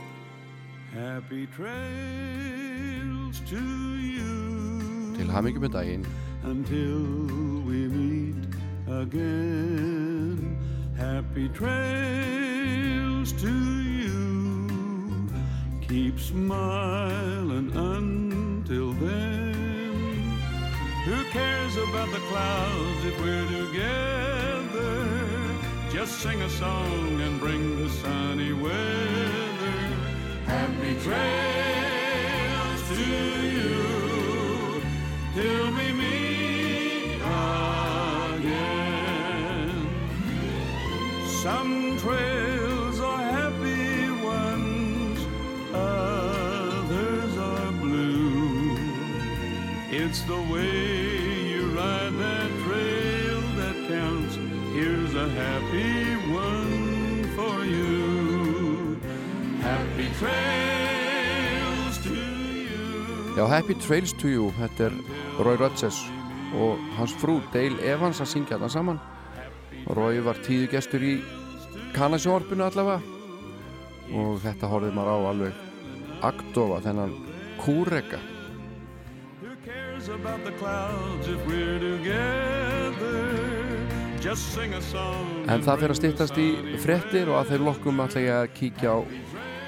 Happy 0.97 1.47
trails 1.55 3.40
to 3.51 3.62
you 3.97 5.14
til 5.16 5.28
daginn 5.72 6.07
until 6.42 7.03
we 7.68 7.86
meet 7.99 8.57
again. 8.88 10.57
Happy 10.97 11.49
trails 11.49 13.32
to 13.44 13.53
you. 14.03 14.20
Keep 15.86 16.18
smiling 16.18 17.68
until 17.76 18.92
then. 18.94 20.38
Who 21.05 21.18
cares 21.38 21.76
about 21.76 22.11
the 22.16 22.22
clouds 22.30 23.05
if 23.11 23.20
we're 23.22 23.49
together? 23.61 24.94
Just 25.92 26.12
sing 26.22 26.40
a 26.40 26.49
song 26.49 27.20
and 27.20 27.38
bring 27.38 27.62
the 27.82 27.90
sunny 27.90 28.53
weather. 28.55 29.45
Some 41.47 41.97
trails 41.99 42.99
are 42.99 43.22
happy 43.22 44.11
ones, 44.20 45.18
others 45.72 47.37
are 47.39 47.72
blue. 47.72 48.76
It's 49.91 50.22
the 50.22 50.41
way 50.53 51.53
you 51.53 51.68
ride 51.68 52.14
that 52.14 52.51
trail 52.64 53.41
that 53.61 53.76
counts. 53.89 54.34
Here's 54.74 55.14
a 55.14 55.28
happy 55.28 56.16
one 56.32 57.24
for 57.37 57.64
you. 57.64 59.01
Happy 59.62 60.09
trails 60.18 60.41
to 60.41 60.61
you. 60.61 60.66
Já, 63.37 63.45
Happy 63.45 63.74
Trails 63.74 64.14
to 64.16 64.30
You, 64.32 64.49
þetta 64.57 64.89
er 64.89 64.95
Roy 65.45 65.59
Rogers 65.61 65.99
og 66.57 66.80
hans 66.97 67.12
frú 67.20 67.37
Dale 67.53 67.76
Evans 67.84 68.22
að 68.24 68.30
syngja 68.30 68.57
þetta 68.57 68.70
saman. 68.72 69.01
Roy 69.93 70.22
var 70.24 70.41
tíðu 70.47 70.70
gestur 70.72 71.05
í 71.05 71.18
kanasjónvarpinu 71.93 72.64
allavega 72.64 73.03
og 74.16 74.41
þetta 74.41 74.70
horfið 74.72 74.97
maður 74.97 75.12
á 75.12 75.18
alveg 75.30 75.61
aktofa 76.24 76.80
þennan 76.87 77.12
kúrega 77.61 78.22
Who 79.43 79.53
cares 79.64 80.09
about 80.09 80.45
the 80.45 80.53
clouds 80.57 81.28
if 81.28 81.47
we're 81.47 81.78
together? 81.78 83.26
En 84.26 85.61
það 85.62 85.82
fyrir 85.82 85.93
að 85.93 85.99
stýttast 86.01 86.39
í 86.41 86.47
frettir 86.82 87.28
og 87.30 87.37
að 87.39 87.53
þeir 87.53 87.62
lokkum 87.68 88.01
alltaf 88.03 88.24
að 88.26 88.49
kíkja 88.57 88.97
á 88.97 88.99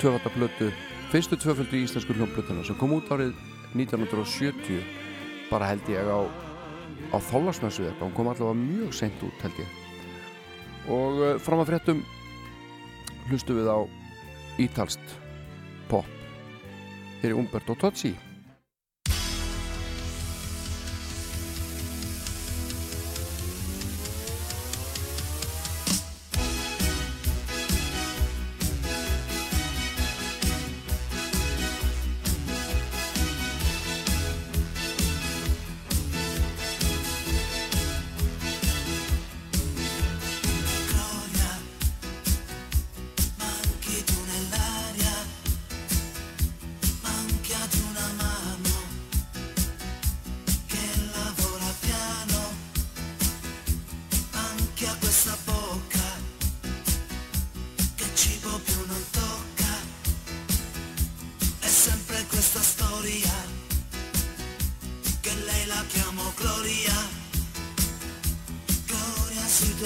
tvöfaldaplötu, 0.00 0.72
fyrstu 1.12 1.38
tvöfaldu 1.38 1.78
íslensku 1.78 2.16
hljómblötuna 2.16 2.64
sem 2.66 2.78
kom 2.80 2.96
út 2.96 3.12
árið 3.14 3.36
1970 3.74 4.82
bara 5.50 5.68
held 5.70 5.88
ég 5.92 6.08
á, 6.08 6.20
á 7.12 7.18
þólasmessu 7.30 7.84
þetta, 7.86 8.04
hún 8.04 8.14
kom 8.16 8.30
allavega 8.30 8.60
mjög 8.60 8.94
seint 8.96 9.24
út 9.24 9.44
held 9.44 9.60
ég. 9.62 9.74
Og 10.88 11.20
uh, 11.20 11.34
fram 11.42 11.64
að 11.64 11.72
frettum 11.72 12.04
hlustu 13.28 13.56
við 13.56 13.68
á 13.68 13.78
ítalst 14.60 15.18
pop. 15.90 16.08
Hér 17.20 17.32
er 17.32 17.38
Umberto 17.40 17.76
Tozzi 17.78 18.14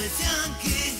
decían 0.02 0.58
que 0.60 0.91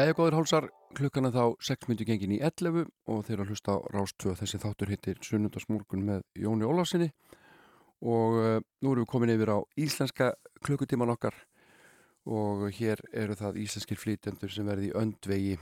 Jæja, 0.00 0.14
góður 0.16 0.34
hálsar, 0.38 0.66
klukkan 0.96 1.28
er 1.28 1.32
þá 1.34 1.42
6 1.66 1.88
myndi 1.90 2.06
gengin 2.08 2.30
í 2.32 2.38
11 2.40 2.86
og 3.12 3.18
þeir 3.26 3.40
að 3.42 3.50
hlusta 3.50 3.74
á 3.76 3.84
Rástvö. 3.92 4.32
Þessi 4.38 4.60
þáttur 4.62 4.88
hittir 4.94 5.18
Sunnundasmorgun 5.26 6.06
með 6.06 6.22
Jóni 6.40 6.64
Ólásinni 6.64 7.08
og 8.00 8.38
uh, 8.38 8.54
nú 8.80 8.94
erum 8.94 9.04
við 9.04 9.10
komin 9.10 9.32
yfir 9.34 9.52
á 9.52 9.58
íslenska 9.76 10.30
klukkutíman 10.64 11.12
okkar. 11.12 11.36
Og 12.24 12.64
hér 12.78 13.04
eru 13.12 13.36
það 13.36 13.60
íslenskir 13.66 14.00
flytjendur 14.00 14.54
sem 14.54 14.72
verði 14.72 14.88
í 14.88 14.96
öndvegi 15.02 15.60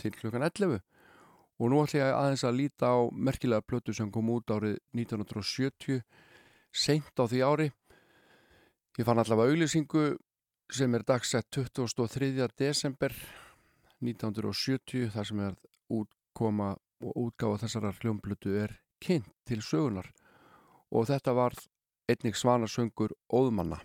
til 0.00 0.14
klukkan 0.16 0.48
11 0.48 0.80
og 0.80 1.68
nú 1.68 1.84
ætlum 1.84 2.06
ég 2.06 2.16
aðeins 2.16 2.48
að 2.48 2.58
líta 2.62 2.96
á 2.96 3.12
merkilega 3.12 3.66
plötu 3.66 3.92
sem 3.92 4.08
kom 4.14 4.32
út 4.32 4.56
árið 4.56 4.80
1970 4.96 6.00
seint 6.72 7.12
á 7.20 7.28
því 7.28 7.44
ári. 7.44 7.72
Ég 8.96 9.04
fann 9.04 9.20
allavega 9.20 9.52
auglýsingu 9.52 10.14
sem 10.72 10.94
er 10.94 11.02
dagsett 11.04 11.50
23. 11.52 12.48
desember 12.56 13.12
1970 14.00 15.10
þar 15.12 15.28
sem 15.28 15.42
er 15.44 15.58
útkoma 15.92 16.72
og 17.02 17.18
útgáfa 17.26 17.64
þessarar 17.64 17.98
hljómblötu 18.00 18.56
er 18.64 18.78
kynnt 19.02 19.32
til 19.48 19.60
sögunar 19.60 20.08
og 20.90 21.08
þetta 21.10 21.36
var 21.36 21.58
einnig 22.08 22.38
svanasöngur 22.38 23.16
óðmanna 23.28 23.82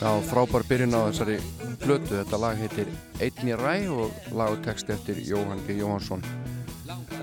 Já, 0.00 0.16
frábær 0.24 0.62
byrjun 0.64 0.96
á 0.96 1.12
þessari 1.12 1.34
plötu. 1.82 2.14
Þetta 2.14 2.38
lag 2.40 2.56
heitir 2.56 2.88
Einn 3.20 3.50
í 3.52 3.56
ræ 3.58 3.74
og 3.92 4.30
lag 4.32 4.54
og 4.54 4.62
text 4.64 4.88
eftir 4.88 5.20
Jóhann 5.20 5.60
G. 5.66 5.76
Jóhansson 5.76 6.24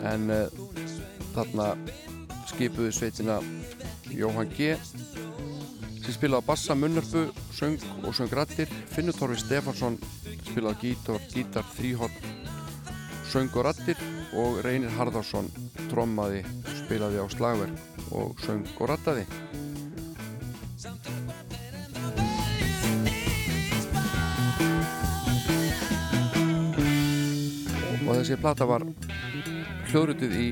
en 0.05 0.29
uh, 0.29 0.43
þarna 1.33 1.71
skipuðu 2.51 2.91
sveitina 2.93 3.39
Jóhann 4.13 4.53
G. 4.53 4.75
sem 6.03 6.13
spilaði 6.13 6.45
bassa, 6.45 6.77
munnarpu, 6.77 7.25
söng 7.57 7.81
og 8.05 8.13
söng 8.13 8.29
rattir 8.37 8.69
Finnur 8.93 9.17
Torfi 9.17 9.41
Stefansson 9.41 9.97
spilaði 10.45 10.91
gítar, 10.93 11.17
gítar 11.33 11.65
þrýhorn 11.79 12.13
söng 13.33 13.49
og 13.57 13.71
rattir 13.71 13.97
og 14.37 14.61
Reynir 14.61 14.93
Harðarsson 14.99 15.49
trommaði, 15.89 16.45
spilaði 16.85 17.25
á 17.25 17.27
slagverk 17.33 18.13
og 18.13 18.37
söng 18.45 18.69
og 18.77 18.91
rattaði 18.93 19.25
þessi 28.27 28.41
plata 28.43 28.65
var 28.67 28.83
hljóðrutið 29.87 30.33
í 30.35 30.47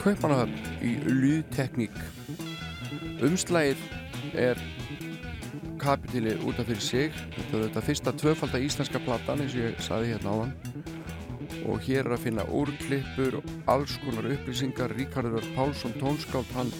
Kaupanahöfn 0.00 0.78
í 0.80 0.94
Lýðtekník 1.04 1.96
umslægir 3.26 3.82
er 4.32 4.60
kapitili 5.76 6.38
út 6.40 6.56
af 6.62 6.70
fyrir 6.70 6.80
sig. 6.80 7.18
Þetta 7.34 7.58
er 7.58 7.64
þetta 7.66 7.82
fyrsta 7.84 8.14
tvöfalda 8.22 8.60
íslenska 8.64 9.02
platan 9.04 9.42
eins 9.44 9.56
og 9.58 9.66
ég 9.66 9.82
saði 9.84 10.14
hérna 10.14 10.32
áðan. 10.32 10.54
Og 11.68 11.84
hér 11.84 12.06
er 12.06 12.14
að 12.16 12.24
finna 12.24 12.46
úrklippur 12.48 13.36
og 13.42 13.52
alls 13.74 13.98
konar 14.06 14.30
upplýsingar. 14.32 14.96
Ríkardur 14.96 15.44
Pálsson 15.52 15.92
tónskáld 16.00 16.48
hann 16.56 16.72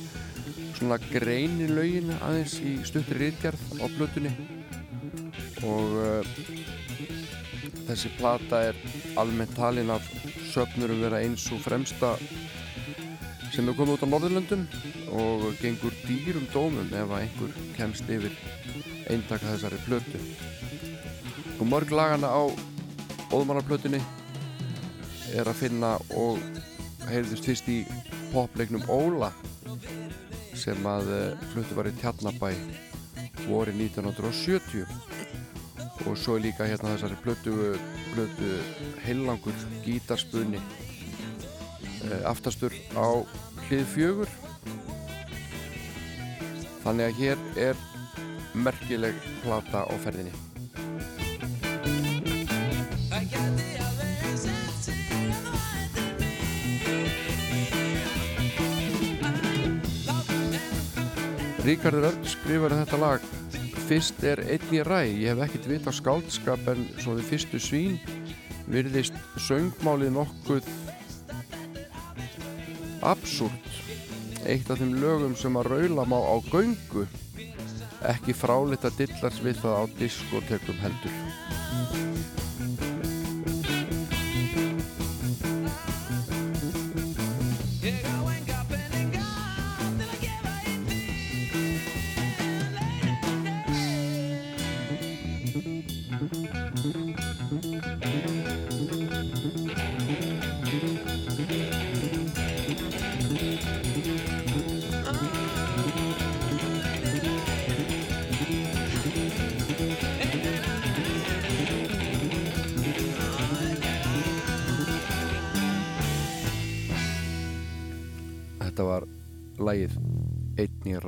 svona 0.78 0.96
greinir 1.10 1.74
lögin 1.76 2.14
aðeins 2.22 2.56
í 2.64 2.78
stuttri 2.88 3.26
rítjarð 3.26 3.84
á 3.84 3.86
plötunni. 3.98 4.32
Og 5.60 6.00
uh, 6.00 6.34
þessi 7.84 8.16
plata 8.16 8.64
er 8.70 8.80
almennt 9.20 9.52
talin 9.56 9.92
af 9.92 10.08
söfnurum 10.52 11.02
vera 11.02 11.20
eins 11.24 11.44
og 11.54 11.60
fremsta 11.64 12.14
sem 13.52 13.68
er 13.68 13.76
komið 13.76 13.96
út 13.96 14.04
á 14.04 14.12
Norðurlöndum 14.12 14.64
og 15.18 15.46
gengur 15.62 15.94
dýrum 16.04 16.46
dómum 16.52 16.92
ef 16.92 17.10
að 17.10 17.22
einhver 17.22 17.54
kemst 17.76 18.10
yfir 18.12 18.34
eintaka 19.08 19.54
þessari 19.54 19.80
plötu. 19.86 20.20
Og 21.58 21.66
mörg 21.66 21.90
lagana 21.92 22.30
á 22.30 22.42
óðmannarplötunni 23.32 24.00
er 25.34 25.48
að 25.48 25.60
finna 25.64 25.96
og 26.16 26.38
heyrðist 27.08 27.48
fyrst 27.48 27.68
í 27.72 27.80
popleiknum 28.32 28.84
Óla 28.92 29.32
sem 30.58 30.86
að 30.88 31.12
eh, 31.14 31.48
fluttu 31.52 31.76
var 31.78 31.88
í 31.88 31.94
Tjarnabæ 32.00 32.52
voru 33.46 33.72
1970 33.72 34.86
og 36.06 36.16
svo 36.18 36.36
er 36.38 36.44
líka 36.46 36.66
hérna 36.68 36.94
þessari 36.94 37.18
plötu, 37.24 37.54
plötu 38.12 38.50
heilangur 39.04 39.56
gítarspunni 39.84 40.60
e, 40.60 42.20
aftastur 42.28 42.74
á 42.94 43.24
hlið 43.68 43.86
fjögur. 43.94 44.34
Þannig 46.84 47.08
að 47.08 47.18
hér 47.22 47.46
er 47.68 47.80
merkileg 48.54 49.16
plata 49.42 49.84
á 49.84 49.94
ferðinni. 50.04 50.34
Ríkardur 61.68 62.06
Örn 62.08 62.22
skrifar 62.24 62.72
þetta 62.72 63.02
lag 63.02 63.24
Fyrst 63.88 64.20
er 64.20 64.42
einn 64.44 64.72
í 64.76 64.82
ræ 64.84 64.98
ég 65.06 65.30
hef 65.30 65.38
ekkert 65.46 65.66
vit 65.70 65.86
á 65.88 65.92
skáldskap 65.96 66.66
en 66.68 66.82
svo 67.00 67.14
við 67.16 67.30
fyrstu 67.30 67.60
svín 67.62 67.94
virðist 68.68 69.16
söngmálið 69.46 70.12
nokkuð 70.12 70.68
absúrt. 73.00 73.70
Eitt 74.44 74.68
af 74.68 74.82
þeim 74.82 74.92
lögum 75.00 75.36
sem 75.40 75.56
að 75.56 75.70
raula 75.72 76.04
má 76.04 76.18
á 76.20 76.36
göngu 76.50 77.06
ekki 78.12 78.36
fráleitt 78.36 78.84
að 78.84 79.00
dillast 79.06 79.40
við 79.44 79.64
það 79.64 79.80
á 79.80 79.84
diskotekum 80.02 80.84
heldur 80.84 82.37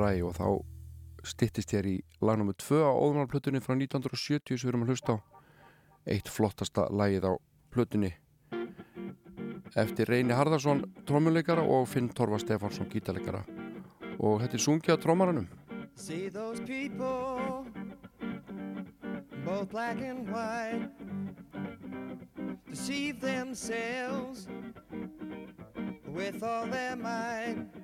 ræ 0.01 0.11
og 0.27 0.35
þá 0.39 0.47
styttist 1.31 1.75
hér 1.77 1.87
í 1.91 1.97
lagnum 2.25 2.51
2 2.57 2.81
á 2.81 2.91
óðunarplötunni 2.93 3.61
frá 3.61 3.75
1970 3.77 4.57
sem 4.57 4.67
við 4.67 4.73
erum 4.73 4.87
að 4.87 4.93
hlusta 4.95 5.17
á 5.17 5.19
eitt 6.11 6.29
flottasta 6.33 6.87
lagið 6.91 7.29
á 7.29 7.33
plötunni 7.75 8.13
eftir 9.79 10.09
Reyni 10.11 10.35
Harðarsson 10.35 10.81
trommuleikara 11.07 11.63
og 11.63 11.87
Finn 11.93 12.09
Torfa 12.11 12.41
Stefansson 12.43 12.89
gítarleikara 12.91 13.45
og 14.19 14.41
þetta 14.43 14.57
er 14.57 14.67
sungið 14.67 14.97
af 14.97 15.03
trommaranum 15.05 15.49
See 16.01 16.31
those 16.31 16.61
people, 16.61 17.67
both 19.45 19.69
black 19.69 20.01
and 20.01 20.31
white. 20.33 20.89
deceive 22.91 23.21
themselves 23.21 24.49
with 26.07 26.43
all 26.43 26.67
their 26.67 26.97
might. 26.97 27.80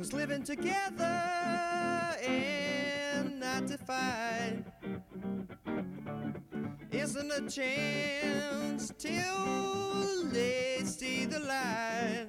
Cause 0.00 0.14
living 0.14 0.42
together 0.42 1.04
and 2.26 3.38
not 3.38 3.68
fight 3.80 4.64
isn't 6.90 7.30
a 7.30 7.46
chance 7.46 8.94
till 8.96 10.24
they 10.30 10.80
see 10.84 11.26
the 11.26 11.40
light. 11.40 12.28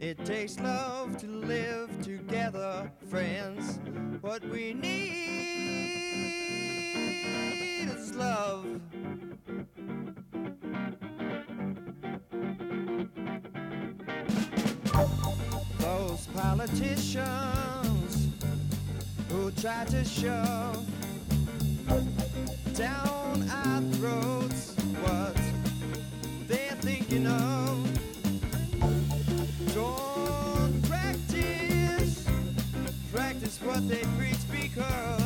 It 0.00 0.24
takes 0.24 0.58
love 0.58 1.18
to 1.18 1.28
live 1.28 2.02
together, 2.02 2.90
friends. 3.08 3.78
What 4.22 4.44
we 4.46 4.74
need 4.74 5.28
is 7.96 8.12
love. 8.16 8.66
Politicians 16.56 18.28
who 19.30 19.50
try 19.52 19.86
to 19.86 20.04
shove 20.04 20.86
down 22.74 23.48
our 23.50 23.80
throats 23.94 24.74
what 25.00 25.34
they're 26.46 26.76
thinking 26.82 27.26
of. 27.26 27.88
Don't 29.72 30.82
practice, 30.86 32.28
practice 33.10 33.58
what 33.62 33.88
they 33.88 34.02
preach 34.18 34.36
because 34.50 35.21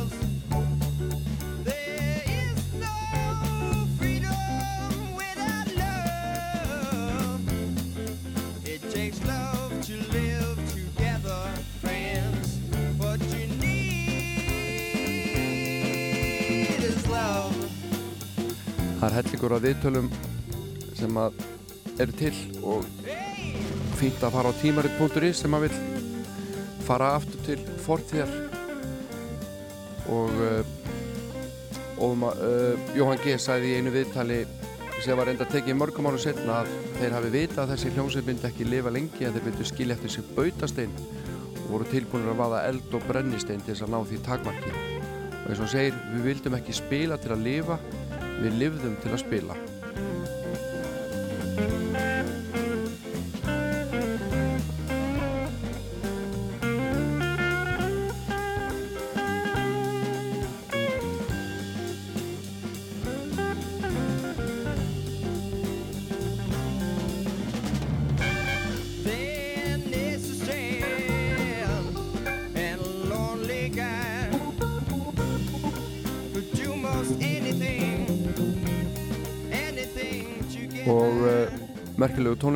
Það 18.97 19.07
er 19.07 19.15
hellingur 19.19 19.53
af 19.53 19.61
viðtölum 19.61 20.07
sem 20.97 21.17
að 21.21 21.35
eru 22.01 22.13
til 22.17 22.33
og 22.65 22.85
fínt 23.99 24.23
að 24.25 24.33
fara 24.33 24.49
á 24.49 24.59
tímarit.is 24.61 25.41
sem 25.43 25.53
að 25.53 25.67
vil 25.67 25.75
fara 26.87 27.11
aftur 27.19 27.43
til 27.45 27.59
fortíðar 27.85 28.31
og 30.09 30.41
uh, 30.41 30.73
Óma, 32.01 32.31
uh, 32.41 32.89
Jóhann 32.97 33.21
G. 33.21 33.37
sagði 33.41 33.73
í 33.73 33.77
einu 33.77 33.93
viðtali 33.93 34.39
sem 35.03 35.17
var 35.17 35.29
enda 35.29 35.45
tekið 35.49 35.77
mörgum 35.77 36.09
árum 36.09 36.21
setna 36.21 36.63
að 36.63 36.73
þeir 36.97 37.15
hafi 37.19 37.31
vitað 37.33 37.63
að 37.63 37.71
þessi 37.75 37.93
hljómsveit 37.93 38.27
myndi 38.31 38.49
ekki 38.49 38.69
lifa 38.69 38.93
lengi 38.93 39.29
að 39.29 39.37
þeir 39.37 39.47
myndu 39.47 39.69
skilja 39.69 39.97
eftir 39.97 40.15
sig 40.15 40.33
bautastein 40.37 40.97
og 40.97 41.69
voru 41.69 41.89
tilbúinir 41.91 42.33
að 42.33 42.41
vaða 42.41 42.65
eld 42.71 42.97
og 42.97 43.05
brennistein 43.09 43.61
til 43.61 43.75
þess 43.75 43.85
að 43.85 43.93
ná 43.93 43.99
því 44.09 44.21
takmarki 44.25 44.73
og 44.73 45.51
eins 45.51 45.59
og 45.59 45.65
hann 45.67 45.73
segir, 45.75 45.97
við 46.15 46.29
vildum 46.31 46.57
ekki 46.57 46.77
spila 46.81 47.21
til 47.21 47.35
að 47.35 47.45
lifa 47.45 47.77
við 48.41 48.61
lifðum 48.61 48.95
til 49.01 49.13
að 49.13 49.21
spila 49.23 49.57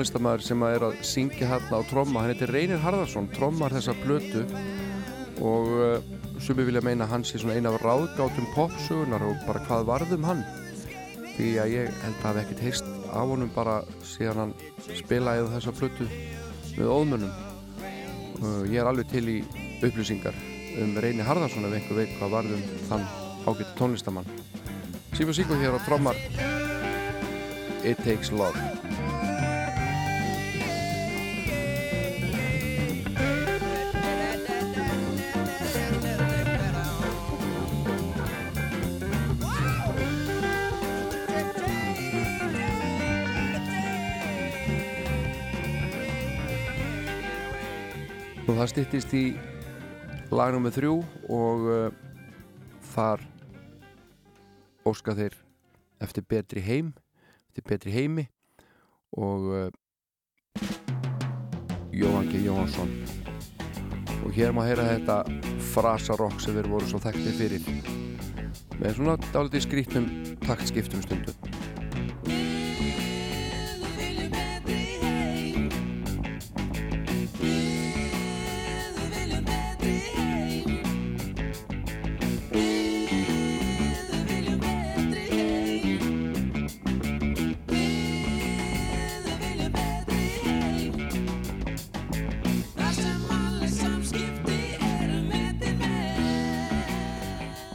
tónlistamæður 0.02 0.42
sem 0.42 0.64
er 0.66 0.84
að 0.88 0.94
syngja 1.06 1.46
hérna 1.46 1.78
á 1.78 1.82
tromma, 1.86 2.24
hann 2.24 2.32
heitir 2.32 2.50
Reynir 2.50 2.80
Harðarsson 2.82 3.28
trommar 3.36 3.74
þessa 3.76 3.94
blötu 4.00 4.42
og 5.46 5.68
uh, 5.78 6.00
sumi 6.42 6.66
vilja 6.66 6.82
meina 6.82 7.06
hann 7.06 7.22
sé 7.22 7.38
svona 7.38 7.54
eina 7.54 7.70
af 7.70 7.84
ráðgátum 7.86 8.48
popsugunar 8.56 9.22
og 9.22 9.44
bara 9.46 9.62
hvað 9.68 9.86
varðum 9.92 10.26
hann. 10.26 10.42
Því 11.36 11.52
að 11.62 11.74
ég 11.76 11.94
held 12.02 12.18
að 12.18 12.26
hafa 12.26 12.42
ekkert 12.42 12.64
heist 12.66 12.90
af 13.12 13.30
honum 13.30 13.54
bara 13.54 13.78
síðan 14.02 14.42
hann 14.42 14.56
spilaði 14.90 15.46
á 15.46 15.54
þessa 15.54 15.76
blötu 15.78 16.10
með 16.80 16.92
óðmönnum 16.96 17.38
uh, 18.42 18.64
ég 18.72 18.82
er 18.82 18.90
alveg 18.90 19.14
til 19.14 19.26
í 19.30 19.40
upplýsingar 19.86 20.38
um 20.82 20.98
Reynir 20.98 21.30
Harðarsson 21.30 21.70
ef 21.70 21.78
einhver 21.78 22.02
veit 22.02 22.18
hvað 22.18 22.38
varðum 22.40 22.66
þann 22.90 23.06
ágætt 23.46 23.78
tónlistamann 23.78 24.34
Sýfum 25.14 25.36
Sýko 25.36 25.62
hér 25.62 25.78
á 25.78 25.80
trommar. 25.86 26.18
It 27.86 28.02
Takes 28.02 28.32
Love 28.32 29.11
það 48.62 48.70
styttist 48.70 49.14
í 49.18 49.22
lag 50.30 50.52
nummið 50.54 50.76
þrjú 50.76 50.96
og 51.34 51.64
uh, 51.66 51.94
þar 52.92 53.24
óska 54.86 55.16
þeir 55.18 55.38
eftir 56.06 56.26
betri 56.30 56.62
heim 56.62 56.92
eftir 57.50 57.66
betri 57.72 57.94
heimi 57.96 58.28
og 59.18 59.48
uh, 59.50 59.64
Jóhann 61.90 62.30
G. 62.30 62.44
Jóhansson 62.46 62.94
og 64.22 64.30
hér 64.38 64.54
má 64.54 64.62
heyra 64.68 64.86
þetta 64.92 65.18
frasarokk 65.72 66.38
sem 66.44 66.54
þeir 66.54 66.70
voru 66.70 66.92
svo 66.92 67.02
þekktir 67.02 67.34
fyrir. 67.40 67.66
Með 68.78 69.00
svona 69.00 69.18
dálítið 69.32 69.66
skrítnum 69.66 70.08
taktskiptum 70.46 71.02
stundum 71.08 71.61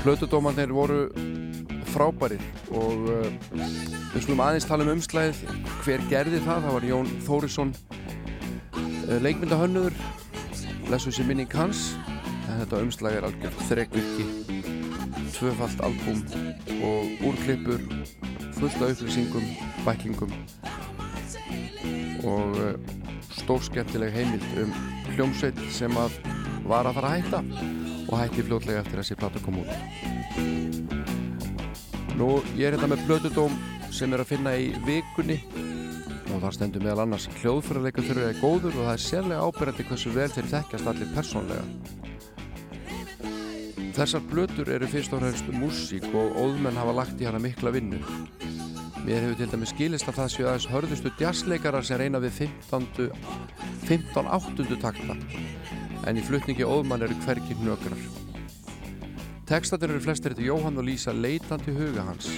Plötudómarnir 0.07 0.71
voru 0.71 1.09
frábærir 1.91 2.43
og 2.71 3.09
uh, 3.11 3.25
við 4.13 4.21
skulum 4.23 4.43
aðeins 4.45 4.67
tala 4.69 4.85
um 4.85 4.93
umslæðið 4.93 5.41
hver 5.81 6.05
gerði 6.07 6.39
það, 6.45 6.61
það 6.63 6.75
var 6.77 6.85
Jón 6.87 7.09
Þórisson 7.27 7.73
uh, 7.75 9.17
leikmyndahönnur 9.25 9.97
lesu 10.93 11.11
sér 11.11 11.27
minning 11.27 11.51
hans. 11.59 11.97
En 12.47 12.61
þetta 12.61 12.85
umslæð 12.87 13.19
er 13.19 13.27
algjör 13.27 13.59
þrekvirki 13.67 14.29
tvöfalt 15.41 15.83
albúm 15.89 16.23
og 16.87 17.27
úrklippur 17.27 17.83
fullt 18.61 18.79
af 18.79 18.95
upplýsingum, 18.95 19.49
bæklingum 19.89 20.37
og 22.23 22.55
uh, 22.63 22.79
stórskemmtileg 23.41 24.15
heimild 24.15 24.63
um 24.63 24.71
hljómsveit 25.17 25.59
sem 25.75 25.99
að 25.99 26.15
var 26.71 26.87
að 26.87 27.01
fara 27.01 27.11
að 27.11 27.19
hætta 27.19 27.86
og 28.07 28.19
hætti 28.21 28.45
fljótlega 28.47 28.83
eftir 28.83 29.01
þessi 29.03 29.19
plata 29.19 29.43
kom 29.45 29.61
út. 29.63 29.73
Nú, 32.17 32.29
ég 32.57 32.69
er 32.69 32.77
hérna 32.77 32.93
með 32.95 33.05
plötudóm 33.09 33.57
sem 33.93 34.13
er 34.13 34.23
að 34.23 34.31
finna 34.33 34.55
í 34.57 34.71
vikunni. 34.87 35.41
Og 36.33 36.41
þar 36.43 36.57
stendur 36.57 36.85
meðal 36.85 37.05
annars 37.05 37.29
hljóðfærarleika 37.41 38.05
þurfið 38.05 38.31
er 38.31 38.41
góður 38.41 38.75
og 38.75 38.83
það 38.89 38.95
er 38.95 39.05
sérlega 39.05 39.45
ábyrjandi 39.47 39.87
hversu 39.91 40.15
vel 40.17 40.33
þeir 40.35 40.51
þekkjast 40.53 40.91
allir 40.91 41.15
persónlega 41.15 41.65
Þessar 43.97 44.25
plötur 44.29 44.69
eru 44.75 44.89
fyrst 44.93 45.15
og 45.17 45.23
fremst 45.23 45.47
músík 45.57 46.05
og 46.13 46.35
óðmenn 46.37 46.77
hafa 46.77 46.93
lagt 46.99 47.23
í 47.23 47.25
hana 47.25 47.41
mikla 47.41 47.73
vinnu 47.73 48.03
Mér 49.07 49.23
hefur 49.23 49.37
til 49.39 49.51
dæmis 49.53 49.71
skilist 49.71 50.09
að 50.11 50.17
það 50.19 50.31
séu 50.33 50.47
aðeins 50.51 50.65
hörðustu 50.67 51.11
jazzleikarar 51.21 51.85
sem 51.87 52.01
reyna 52.01 52.19
við 52.19 52.41
15. 52.41 53.13
15 53.87 54.31
áttundu 54.35 54.79
takta 54.83 55.15
en 56.11 56.19
í 56.19 56.25
flutningi 56.27 56.67
óðmann 56.67 57.07
eru 57.07 57.15
hvergi 57.23 57.55
hnökrar. 57.61 58.03
Tekstatir 59.47 59.95
eru 59.95 60.03
flestir 60.03 60.35
eftir 60.35 60.49
Jóhann 60.49 60.83
og 60.83 60.89
Lísa 60.89 61.15
leitandi 61.15 61.77
huga 61.77 62.03
hans. 62.09 62.33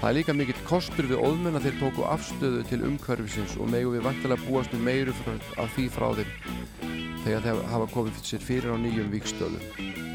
Það 0.00 0.08
er 0.08 0.16
líka 0.16 0.38
mikill 0.38 0.64
kostur 0.64 1.10
við 1.10 1.20
óðmenn 1.28 1.60
að 1.60 1.68
þeir 1.68 1.80
tóku 1.82 2.08
afstöðu 2.08 2.64
til 2.70 2.82
umhverfisins 2.88 3.58
og 3.60 3.68
megu 3.68 3.92
við 3.98 4.06
vantilega 4.08 4.46
búast 4.46 4.72
með 4.72 4.86
meiru 4.88 5.16
af 5.60 5.74
því 5.76 5.90
frá 5.92 6.08
þeim 6.22 6.36
þegar 7.26 7.44
þeir 7.50 7.66
hafa 7.74 7.90
komið 7.92 8.24
sér 8.24 8.48
fyrir 8.48 8.72
á 8.72 8.76
nýjum 8.80 9.12
vikstöðum. 9.12 10.09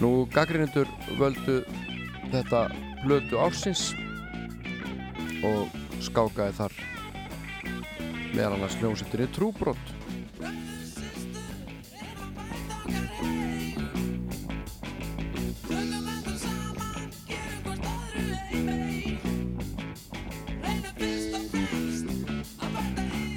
Nú, 0.00 0.24
gaggrinendur 0.32 0.88
völdu 1.20 1.58
þetta 2.32 2.62
blötu 3.02 3.36
ársins 3.36 3.90
og 5.44 5.68
skákaði 6.00 6.54
þar 6.56 6.76
meðal 8.32 8.54
annars 8.56 8.78
hljómsveitinni 8.80 9.28
Trúbrott 9.36 9.96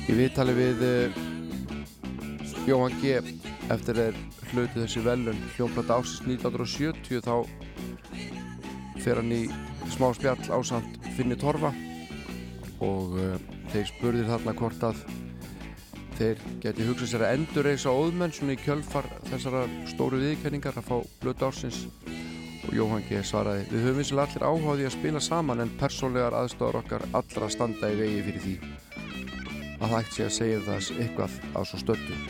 Í 0.08 0.16
viðtali 0.16 0.54
við 0.56 0.88
uh, 0.88 1.22
Jóhann 2.70 2.96
G. 3.02 3.20
eftir 3.74 4.00
þeir 4.00 4.43
hluti 4.54 4.80
þessi 4.84 5.02
velun 5.04 5.40
hljómplata 5.56 5.98
ásins 5.98 6.22
1970 6.28 7.24
þá 7.26 7.36
fer 9.04 9.20
hann 9.20 9.34
í 9.34 9.44
smá 9.94 10.12
spjall 10.16 10.40
ásand 10.54 11.00
Finni 11.18 11.38
Torfa 11.40 11.74
og 12.84 13.18
uh, 13.18 13.36
þeir 13.74 13.90
spurðir 13.90 14.30
þarna 14.30 14.56
hvort 14.58 14.86
að 14.86 15.02
þeir 16.18 16.44
geti 16.62 16.86
hugsað 16.88 17.10
sér 17.12 17.26
að 17.26 17.36
endurreisa 17.40 17.94
óðmenn 17.94 18.36
svona 18.36 18.56
í 18.56 18.62
kjölfar 18.62 19.10
þessara 19.32 19.66
stóru 19.90 20.22
viðkenningar 20.22 20.78
að 20.78 20.90
fá 20.92 20.96
blötu 21.24 21.48
ársins 21.50 21.84
og 22.64 22.72
Jóhann 22.78 23.04
G. 23.10 23.24
svaraði 23.26 23.66
Við 23.72 23.88
höfum 23.88 24.00
vissilega 24.00 24.30
allir 24.30 24.48
áháði 24.48 24.88
að 24.88 24.96
spila 25.00 25.24
saman 25.24 25.66
en 25.66 25.74
persónlegar 25.82 26.38
aðstofar 26.38 26.80
okkar 26.84 27.08
allra 27.18 27.50
standa 27.52 27.92
í 27.92 28.00
vegi 28.00 28.24
fyrir 28.30 28.46
því 28.46 28.56
að 29.84 29.90
það 29.90 30.00
ætti 30.00 30.16
sé 30.16 30.28
að 30.30 30.36
segja 30.38 30.64
það 30.70 30.92
eitthvað 31.04 31.40
á 31.58 31.60
svo 31.68 31.82
stöldu 31.82 32.22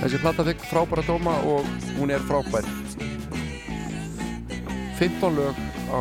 Þessi 0.00 0.16
platta 0.22 0.44
fekk 0.46 0.62
frábæra 0.64 1.02
dóma 1.04 1.34
og 1.44 1.66
hún 1.98 2.08
er 2.08 2.22
frábær. 2.24 2.64
15 4.96 5.34
lög 5.36 5.58
á 5.92 6.00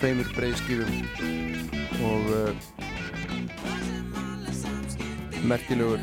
tveimur 0.00 0.26
breiðskifum 0.34 0.90
og 2.02 2.32
uh, 2.34 2.50
merkilegur 5.46 6.02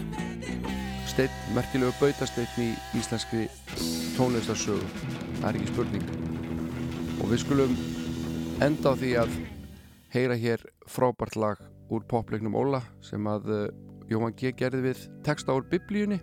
steinn, 1.11 1.35
merkilegur 1.57 1.97
bautasteinn 1.99 2.55
í 2.63 2.69
íslenski 2.95 3.49
tónlistarsögu. 4.15 4.87
Það 5.41 5.49
er 5.49 5.59
ekki 5.59 5.73
spurning. 5.73 6.05
Og 7.19 7.33
við 7.33 7.41
skulum 7.43 7.73
enda 8.63 8.95
á 8.95 8.99
því 9.01 9.11
að 9.25 9.35
heyra 10.15 10.39
hér 10.39 10.63
frábært 10.87 11.35
lag 11.35 11.59
úr 11.91 12.07
popleiknum 12.07 12.55
Óla 12.55 12.79
sem 13.03 13.27
að 13.27 13.51
uh, 13.51 13.67
Jóhann 14.07 14.39
G. 14.39 14.55
gerði 14.55 14.85
við 14.87 15.03
texta 15.27 15.51
úr 15.51 15.67
biblíunni 15.67 16.21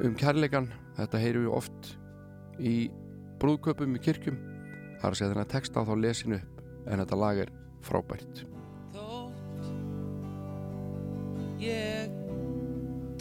um 0.00 0.14
kærleikan 0.18 0.70
þetta 0.96 1.20
heyrum 1.20 1.46
við 1.46 1.56
oft 1.58 1.92
í 2.60 2.76
brúðköpum 3.42 3.96
í 3.98 4.02
kirkjum. 4.02 4.38
Það 5.00 5.06
er 5.06 5.10
að 5.10 5.18
segja 5.18 5.32
þennan 5.32 5.52
texta 5.52 5.84
þá 5.86 5.94
lesinu 5.98 6.38
upp 6.38 6.62
en 6.86 7.02
þetta 7.02 7.18
lag 7.18 7.42
er 7.44 7.52
frábært. 7.82 8.44
Þótt 8.94 9.38
ég 11.62 12.14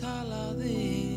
talaði 0.01 1.10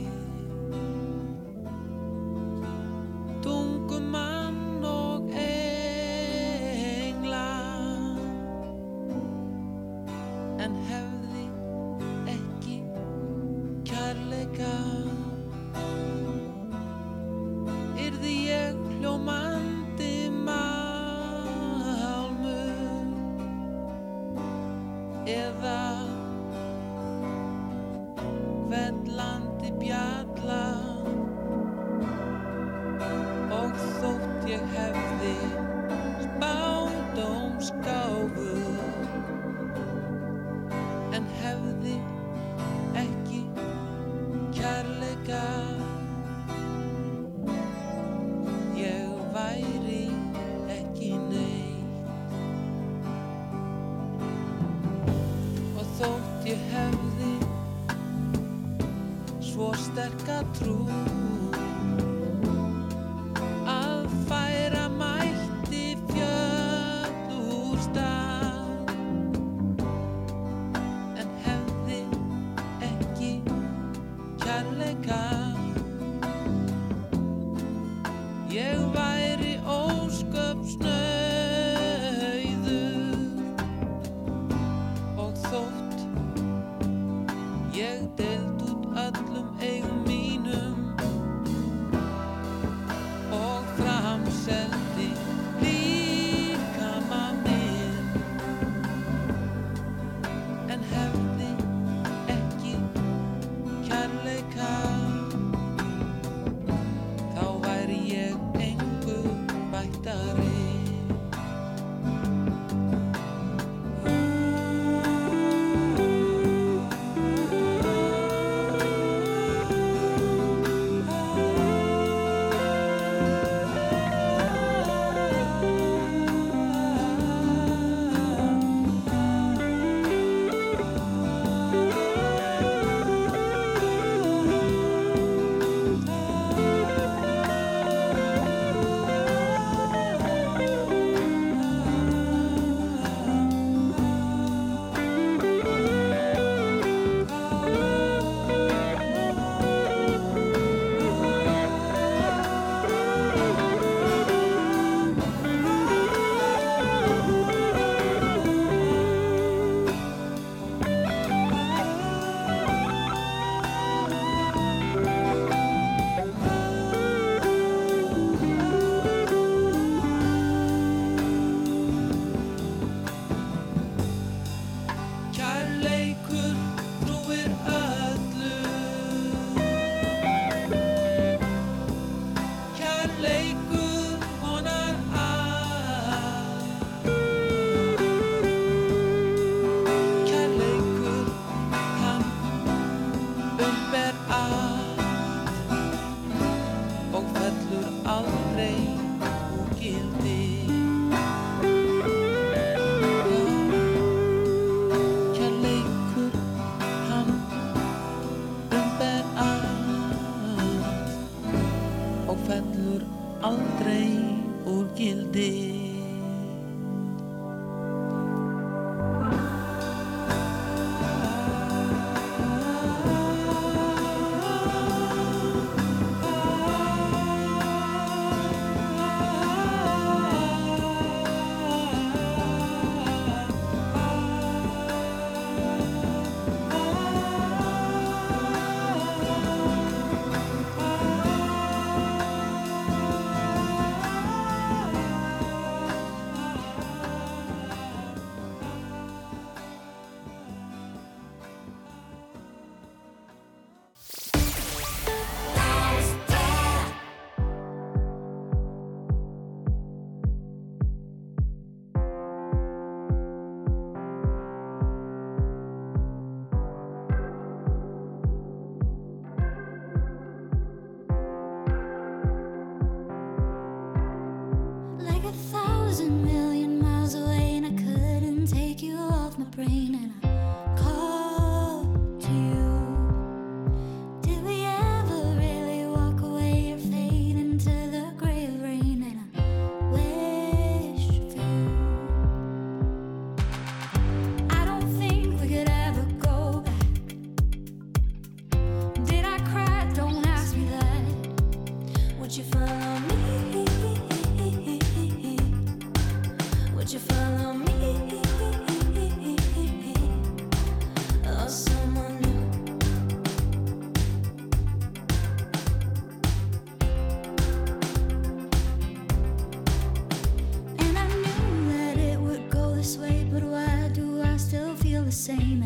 same 325.24 325.63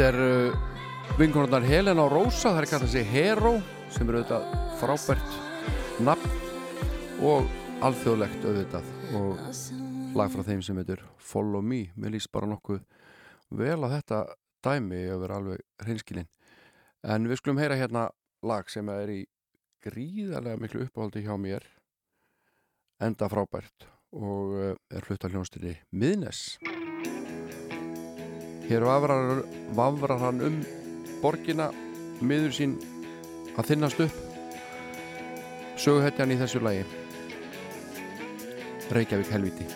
Þetta 0.00 0.16
er 0.16 0.22
uh, 0.24 1.16
vingunarnar 1.20 1.64
Helena 1.68 2.06
og 2.06 2.14
Rósa, 2.14 2.54
það 2.54 2.58
er 2.62 2.66
kallað 2.70 2.92
sér 2.94 3.08
Heró 3.10 3.50
sem 3.92 4.08
eru 4.08 4.22
auðvitað 4.22 4.46
frábært 4.80 5.34
nafn 6.06 7.26
og 7.28 7.50
alþjóðlegt 7.84 8.46
auðvitað 8.48 8.88
og 9.18 9.44
lag 10.16 10.32
frá 10.32 10.46
þeim 10.48 10.64
sem 10.64 10.80
heitur 10.80 11.04
Follow 11.20 11.60
Me, 11.60 11.82
mér 12.00 12.14
líst 12.16 12.32
bara 12.32 12.48
nokkuð 12.48 12.80
vel 13.60 13.76
að 13.76 13.98
þetta 13.98 14.22
dæmi 14.64 15.04
yfir 15.18 15.36
alveg 15.36 15.84
hreinskilinn. 15.84 16.32
En 17.04 17.28
við 17.28 17.42
skulum 17.42 17.60
heyra 17.60 17.76
hérna 17.76 18.08
lag 18.40 18.72
sem 18.72 18.88
er 18.96 19.16
í 19.18 19.22
gríðarlega 19.84 20.64
miklu 20.64 20.86
uppáhaldi 20.88 21.28
hjá 21.28 21.36
mér 21.36 21.68
enda 23.04 23.28
frábært 23.28 23.90
og 24.16 24.60
uh, 24.64 24.76
er 24.88 25.12
hlutaljónstilli 25.12 25.76
Miðnes 25.92 26.54
Hér 28.70 28.84
vafrar, 28.86 29.42
vafrar 29.74 30.20
hann 30.22 30.36
um 30.46 30.58
borgina, 31.18 31.72
miður 32.22 32.52
sín 32.54 32.76
að 33.58 33.72
þinnast 33.72 34.02
upp. 34.04 34.20
Söguhetjan 35.74 36.30
í 36.30 36.36
þessu 36.38 36.62
lagi. 36.62 36.84
Reykjavík 38.94 39.34
helviti. 39.34 39.66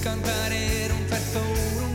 cantare 0.00 0.84
era 0.84 0.94
un 0.94 1.04
pezzo 1.04 1.85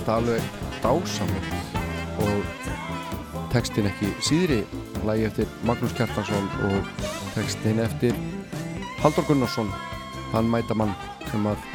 Þetta 0.00 0.14
alveg 0.16 0.46
dásamlegt 0.80 1.74
og 2.24 2.62
textin 3.52 3.88
ekki 3.90 4.08
síðri 4.24 4.62
lagi 5.04 5.26
eftir 5.28 5.52
Magnús 5.68 5.92
Kjartansson 5.98 6.48
og 6.70 7.04
textin 7.34 7.82
eftir 7.84 8.16
Haldur 9.04 9.28
Gunnarsson 9.28 9.68
hann 10.32 10.48
mæta 10.48 10.74
mann 10.78 10.96
sem 11.28 11.44
að 11.52 11.68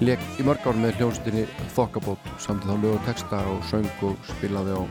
leik 0.00 0.24
í 0.40 0.48
mörg 0.48 0.64
ár 0.64 0.80
með 0.80 0.96
hljómsveitinni 1.02 1.68
Þokkabót 1.76 2.32
samt 2.40 2.64
þá 2.64 2.74
lögur 2.78 3.04
texta 3.04 3.44
og 3.52 3.60
söng 3.68 4.08
og 4.08 4.16
spilaði 4.32 4.80
á 4.80 4.82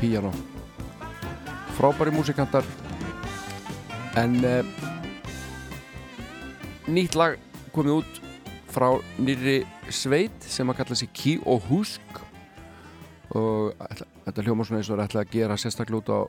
píjano 0.00 0.32
frábæri 1.76 2.16
músikantar. 2.16 2.64
En 4.16 4.40
eh, 4.44 4.64
nýtt 6.88 7.20
lag 7.20 7.36
komið 7.76 7.98
út 8.00 8.20
frá 8.72 8.94
nýri 9.20 9.58
sveit 9.92 10.46
sem 10.46 10.68
að 10.70 10.80
kalla 10.80 10.96
sig 10.98 11.10
Key 11.14 11.38
og 11.46 11.64
Husk. 11.70 12.20
Og 13.36 13.74
þetta 14.24 14.44
hljóma 14.46 14.66
svona 14.66 14.80
eins 14.80 14.90
og 14.90 14.98
er 14.98 15.04
ætla 15.06 15.24
að 15.24 15.32
gera 15.34 15.58
sérstaklega 15.60 16.00
út 16.00 16.10
á 16.12 16.20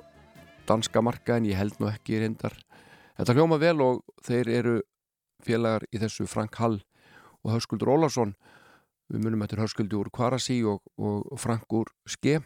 danska 0.67 1.01
marka 1.01 1.37
en 1.37 1.47
ég 1.47 1.57
held 1.57 1.77
nú 1.79 1.89
ekki 1.89 2.19
reyndar. 2.21 2.55
Þetta 3.17 3.37
hljóma 3.37 3.59
vel 3.61 3.79
og 3.81 4.03
þeir 4.25 4.51
eru 4.59 4.75
félagar 5.45 5.85
í 5.93 6.01
þessu 6.01 6.27
Frank 6.29 6.57
Hall 6.59 6.81
og 7.43 7.53
Höskuldur 7.53 7.93
Ólarsson 7.93 8.35
við 9.07 9.23
munum 9.23 9.45
eftir 9.45 9.61
Höskuldur 9.61 10.03
úr 10.03 10.11
Kvarasi 10.13 10.59
og, 10.67 10.81
og 10.97 11.39
Frank 11.39 11.71
úr 11.73 11.89
Ske. 12.09 12.41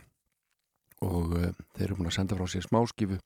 Og 1.01 1.33
uh, 1.33 1.49
þeir 1.73 1.87
eru 1.87 1.97
búin 1.97 2.11
að 2.11 2.19
senda 2.19 2.37
frá 2.37 2.45
sér 2.51 2.67
smáskifu. 2.67 3.17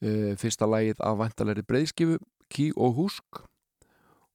Uh, 0.00 0.32
fyrsta 0.40 0.66
lagið 0.66 1.02
af 1.04 1.18
vantalegri 1.20 1.66
breyðskifu 1.66 2.18
Key 2.48 2.72
og 2.76 2.96
Husk 2.96 3.42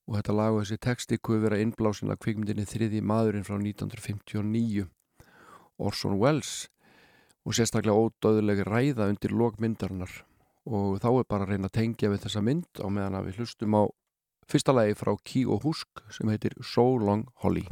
og 0.07 0.17
þetta 0.17 0.35
lag 0.35 0.57
og 0.57 0.63
þessi 0.63 0.81
texti 0.83 1.19
kuð 1.21 1.45
vera 1.45 1.61
innblásin 1.63 2.11
að 2.11 2.21
kvikmyndinni 2.25 2.67
þriði 2.67 3.01
maðurinn 3.05 3.47
frá 3.47 3.55
1959 3.55 4.87
Orson 5.83 6.19
Welles 6.19 6.53
og 7.43 7.55
sérstaklega 7.57 7.95
ódöðuleg 7.95 8.63
ræða 8.67 9.09
undir 9.11 9.35
lokmyndarinnar 9.35 10.21
og 10.63 10.99
þá 11.03 11.09
er 11.11 11.27
bara 11.27 11.47
að 11.47 11.53
reyna 11.53 11.71
að 11.71 11.77
tengja 11.79 12.11
við 12.11 12.25
þessa 12.27 12.43
mynd 12.43 12.83
á 12.83 12.87
meðan 12.87 13.19
að 13.19 13.29
við 13.29 13.41
hlustum 13.43 13.79
á 13.79 13.83
fyrsta 14.47 14.75
lagi 14.75 14.95
frá 14.99 15.15
Key 15.23 15.47
og 15.47 15.63
Husk 15.67 16.03
sem 16.11 16.31
heitir 16.31 16.55
So 16.63 16.87
Long 16.99 17.27
Holly 17.43 17.67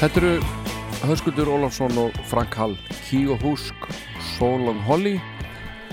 Þetta 0.00 0.20
eru 0.22 0.36
Höskuldur 1.10 1.48
Ólafsson 1.52 1.98
og 2.00 2.14
Frank 2.24 2.54
Hall 2.56 2.72
Key 3.02 3.26
og 3.28 3.42
Husk, 3.44 3.82
Soul 4.38 4.70
on 4.70 4.78
Holly. 4.86 5.18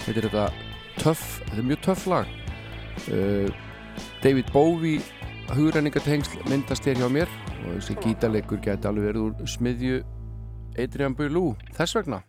Þetta 0.06 0.22
er 0.22 0.28
þetta 0.30 0.46
töff 1.02 1.26
þetta 1.42 1.58
er 1.60 1.68
mjög 1.68 1.82
töff 1.84 2.06
lag. 2.08 2.30
Uh, 3.12 3.52
David 4.24 4.48
Bowie 4.54 5.04
hugrenningatengsl 5.52 6.40
myndast 6.48 6.88
hér 6.88 7.04
hjá 7.04 7.12
mér. 7.12 7.36
Og 7.66 7.82
þessi 7.82 7.98
gítarleikur 8.06 8.64
geti 8.64 8.88
alveg 8.88 9.10
verið 9.10 9.28
úr 9.28 9.52
smiðju 9.58 10.00
Adrian 10.80 11.20
Bylou. 11.20 11.58
Þess 11.76 12.00
vegna 12.00 12.24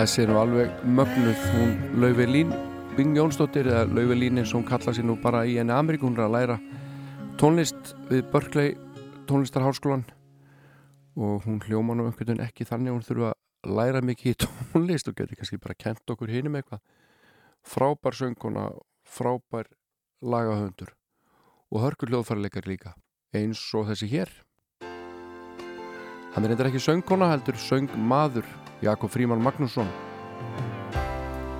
Þessi 0.00 0.22
er 0.22 0.30
nú 0.30 0.38
alveg 0.40 0.84
mögnuð. 0.96 1.40
Hún 1.52 1.72
Lauvelín 2.00 2.52
Bing 2.96 3.18
Jónsdóttir 3.18 3.66
eða 3.68 3.82
Lauvelín 3.84 4.40
eins 4.40 4.54
og 4.54 4.62
hún 4.62 4.68
kalla 4.70 4.94
sér 4.96 5.04
nú 5.04 5.18
bara 5.20 5.42
í 5.44 5.58
enni 5.60 5.74
Ameríku 5.76 6.06
hún 6.06 6.14
er 6.16 6.22
að 6.24 6.36
læra 6.38 6.54
tónlist 7.36 7.90
við 8.08 8.22
Berkeley 8.32 8.70
tónlistarháskólan 9.28 10.06
og 11.20 11.44
hún 11.44 11.60
hljóma 11.66 11.98
nú 11.98 12.06
einhvern 12.08 12.30
veginn 12.30 12.40
ekki 12.46 12.64
þannig 12.70 12.96
hún 12.96 13.04
þurfa 13.04 13.34
að 13.34 13.74
læra 13.76 14.00
mikið 14.08 14.32
í 14.32 14.38
tónlist 14.46 15.12
og 15.12 15.18
getur 15.20 15.36
kannski 15.42 15.60
bara 15.60 15.76
kent 15.84 16.14
okkur 16.16 16.32
hinum 16.32 16.56
eitthvað. 16.56 16.80
Frábær 17.60 18.16
sönguna 18.16 18.70
frábær 19.04 19.68
lagahöndur 20.24 20.94
og 21.68 21.84
hörkur 21.84 22.14
hljóðfærleikar 22.14 22.72
líka 22.72 22.96
eins 23.36 23.68
og 23.76 23.92
þessi 23.92 24.08
hér. 24.16 24.32
Hann 26.32 26.46
er 26.46 26.54
eitthvað 26.54 26.72
ekki 26.72 26.86
söngkona 26.88 27.34
heldur 27.34 27.60
söngmaður 27.68 28.48
Jakob 28.80 29.10
Fríman 29.10 29.42
Magnússon. 29.44 29.88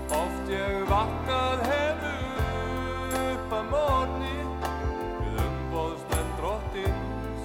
Oft 0.08 0.48
ég 0.48 0.76
vaknað 0.88 1.64
hefur 1.68 3.18
upp 3.20 3.52
að 3.58 3.68
morgni 3.74 4.36
við 5.20 5.42
umbóðsmenn 5.44 6.32
drottins 6.40 7.44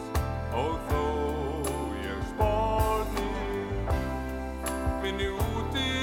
og 0.56 0.78
þó 0.88 1.04
ég 2.06 2.24
sporni. 2.32 3.28
Finn 5.04 5.20
ég 5.28 5.44
út 5.50 5.80
í 5.82 5.96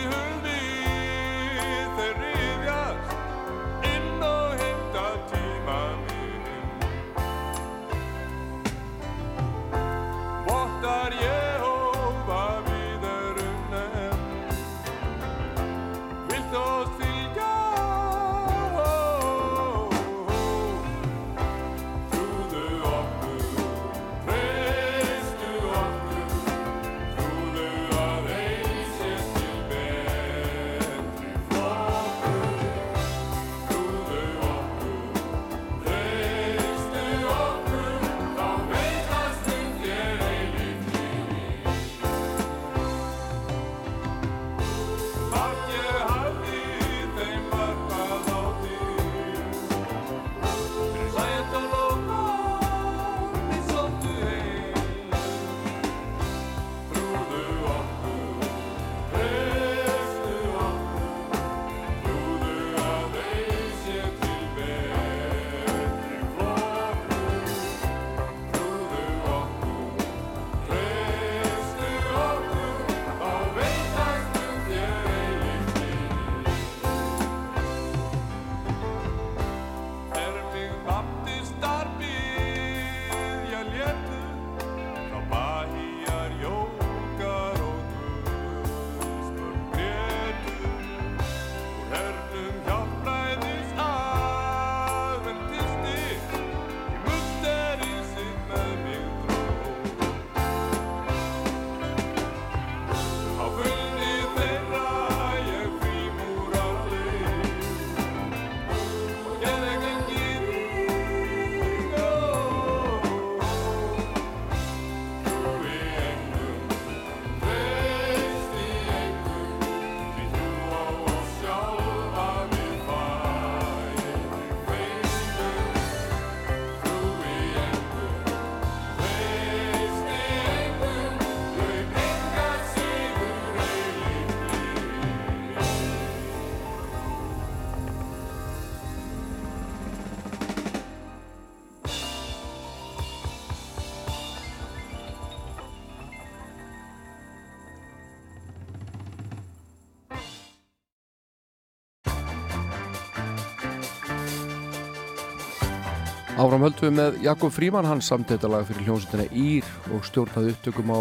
Áfram 156.42 156.64
höldum 156.64 156.88
við 156.88 156.94
með 156.96 157.16
Jakob 157.22 157.52
Fríman, 157.54 157.86
þetta 158.02 158.48
lag 158.50 158.64
fyrir 158.66 158.88
hljómsveitina 158.88 159.28
Ír 159.30 159.68
og 159.94 160.02
stjórnaði 160.08 160.56
upptökum 160.56 160.90
á 160.90 161.00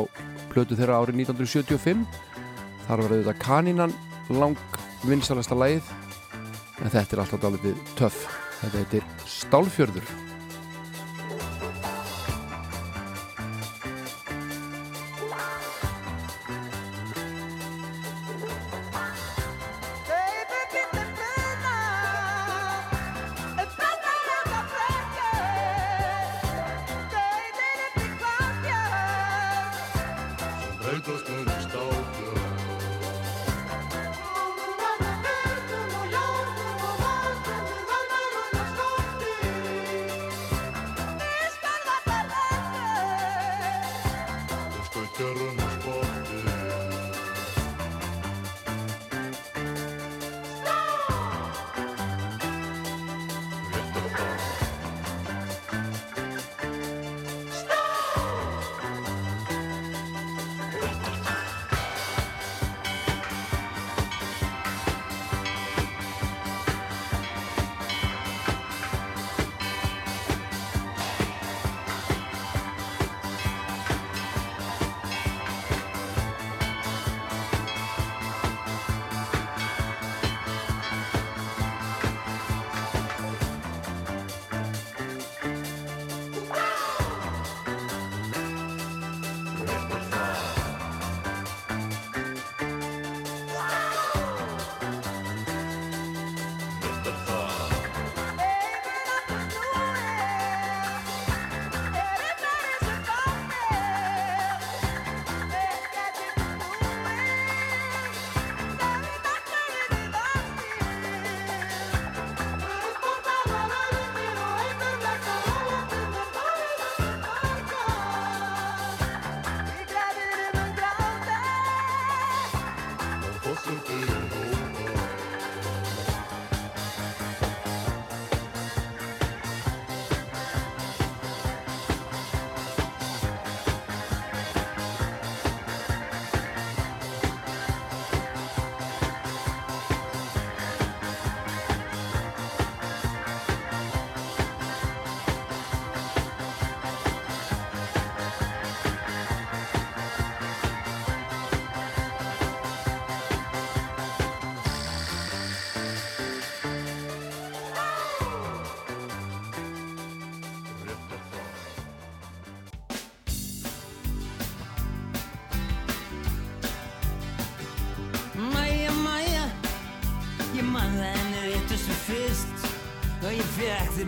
plötu 0.52 0.78
þeirra 0.78 1.00
árið 1.02 1.18
1975. 1.24 2.04
Þar 2.86 3.02
var 3.02 3.16
auðvitað 3.16 3.40
kanínan 3.42 3.96
lang 4.38 4.78
vinsalasta 5.02 5.58
lagið, 5.58 5.90
en 6.78 6.94
þetta 6.94 7.18
er 7.18 7.24
alltaf 7.24 7.42
dálítið 7.42 7.82
töff. 7.98 8.28
Þetta 8.60 8.84
heitir 8.84 9.10
Stálfjörður. 9.26 10.21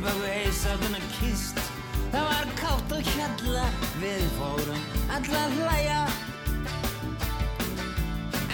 Baka 0.03 0.27
heisátuna 0.27 0.99
kist. 1.15 1.59
Það 2.11 2.25
var 2.27 2.49
kátt 2.59 2.91
og 2.91 3.09
hjalla, 3.15 3.67
við 4.01 4.23
fórum 4.37 4.81
alla 5.15 5.43
að 5.47 5.53
hlæja. 5.59 5.99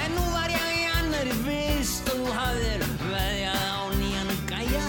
En 0.03 0.13
nú 0.13 0.26
var 0.35 0.53
ég 0.53 0.67
í 0.77 0.84
annari 0.99 1.34
vist 1.47 2.11
og 2.13 2.30
hafðir 2.38 2.85
veðjað 3.01 3.65
á 3.65 3.81
nýjan 3.97 4.30
gæja. 4.51 4.84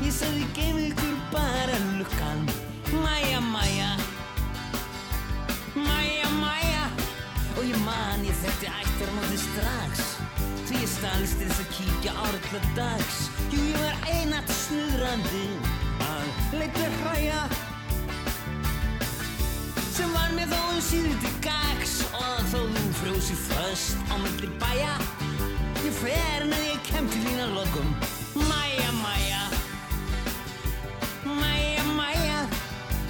Ég 0.00 0.16
sagði 0.16 0.46
geim 0.56 0.80
ykkur 0.86 1.12
bara 1.34 1.76
lukkan. 1.98 2.48
Mæja, 3.04 3.42
mæja. 3.52 3.92
Mæja, 5.76 6.32
mæja. 6.40 6.88
Og 7.58 7.68
ég 7.68 7.84
man 7.84 8.24
ég 8.24 8.40
þekkti 8.40 8.72
ættarmóti 8.80 9.38
strax. 9.44 10.08
Því 10.64 10.82
ég 10.86 10.90
stalst 10.96 11.38
þess 11.44 11.62
að 11.66 11.70
kíkja 11.76 12.16
árla 12.24 12.64
dags. 12.80 13.22
Jú, 13.52 13.60
ég 13.60 13.78
var 13.84 14.10
einat 14.16 14.56
snuðrandi 14.64 15.46
Að 16.52 16.58
leita 16.60 16.88
hræja 17.00 17.36
Sem 19.94 20.10
var 20.12 20.34
með 20.36 20.50
þó 20.52 20.58
um 20.68 20.80
síður 20.84 21.14
til 21.22 21.30
gags 21.46 21.94
Og 22.18 22.42
þó 22.50 22.58
þú 22.74 22.82
frjósi 22.98 23.36
föst 23.40 24.12
á 24.12 24.20
milli 24.20 24.50
bæja. 24.60 24.90
Ég 25.80 25.96
fer 25.96 26.44
með 26.50 26.66
ég 26.66 26.82
kem 26.90 27.08
til 27.08 27.22
þín 27.24 27.40
að 27.46 27.54
lokum. 27.56 27.88
Mæja, 28.50 28.90
mæja. 28.98 29.40
Mæja, 31.24 31.86
mæja. 31.96 32.44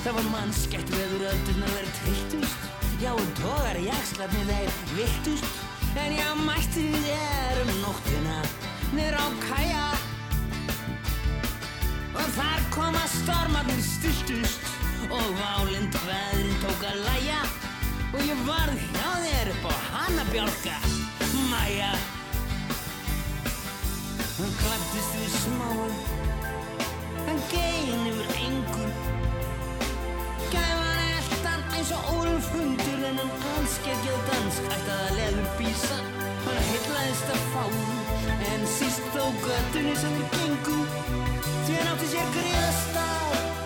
Það 0.04 0.16
var 0.20 0.30
mannskætt 0.36 0.94
veður 0.94 1.26
öldurnar 1.32 1.74
verið 1.80 1.98
trilltust 1.98 2.70
Já, 3.02 3.10
og 3.10 3.34
tógar 3.42 3.82
jakslarnir 3.82 4.48
þeir 4.52 4.80
vittust 4.94 5.98
En 5.98 6.14
ég 6.14 6.46
mætti 6.46 6.86
þér 6.94 7.62
um 7.66 7.74
nóttina 7.82 8.38
Niður 8.94 9.18
á 9.18 9.26
kaja 9.48 9.86
Og 12.22 12.30
þar 12.36 12.64
koma 12.70 13.02
stormarnir 13.10 13.80
stilltust 13.82 14.66
Og 15.10 15.24
válind 15.40 15.96
veðrin 16.06 16.52
tók 16.62 16.84
að 16.86 17.00
læja 17.08 17.40
Og 18.12 18.20
ég 18.28 18.42
varð 18.46 18.84
hjá 18.92 19.08
þér 19.24 19.50
upp 19.54 19.66
á 19.66 19.74
hana 19.90 20.26
bjálka 20.30 20.76
Mæja. 21.50 21.90
Hann 24.36 24.54
klættist 24.60 25.18
við 25.18 25.34
smáum 25.42 25.94
Hann 27.26 27.42
gein 27.50 28.08
yfir 28.12 28.32
engur 28.46 28.96
Gæfan 30.54 31.04
eldan 31.18 31.68
eins 31.74 31.94
og 31.98 32.10
úlfundur 32.20 33.06
en 33.10 33.22
hann 33.24 33.38
anskeggjöð 33.56 34.26
dansk 34.30 34.74
ætti 34.76 34.98
að 34.98 35.16
leður 35.18 35.56
bísa 35.58 36.21
hann 36.56 36.68
heitlaðist 36.70 37.34
að 37.36 37.46
fáum 37.54 38.42
en 38.52 38.68
síst 38.76 39.04
þó 39.14 39.24
göttunni 39.46 39.94
sem 40.00 40.20
við 40.20 40.38
gengum 40.38 40.86
því 41.66 41.78
hann 41.78 41.92
átti 41.94 42.12
sér 42.12 42.32
gríðastaf 42.36 43.22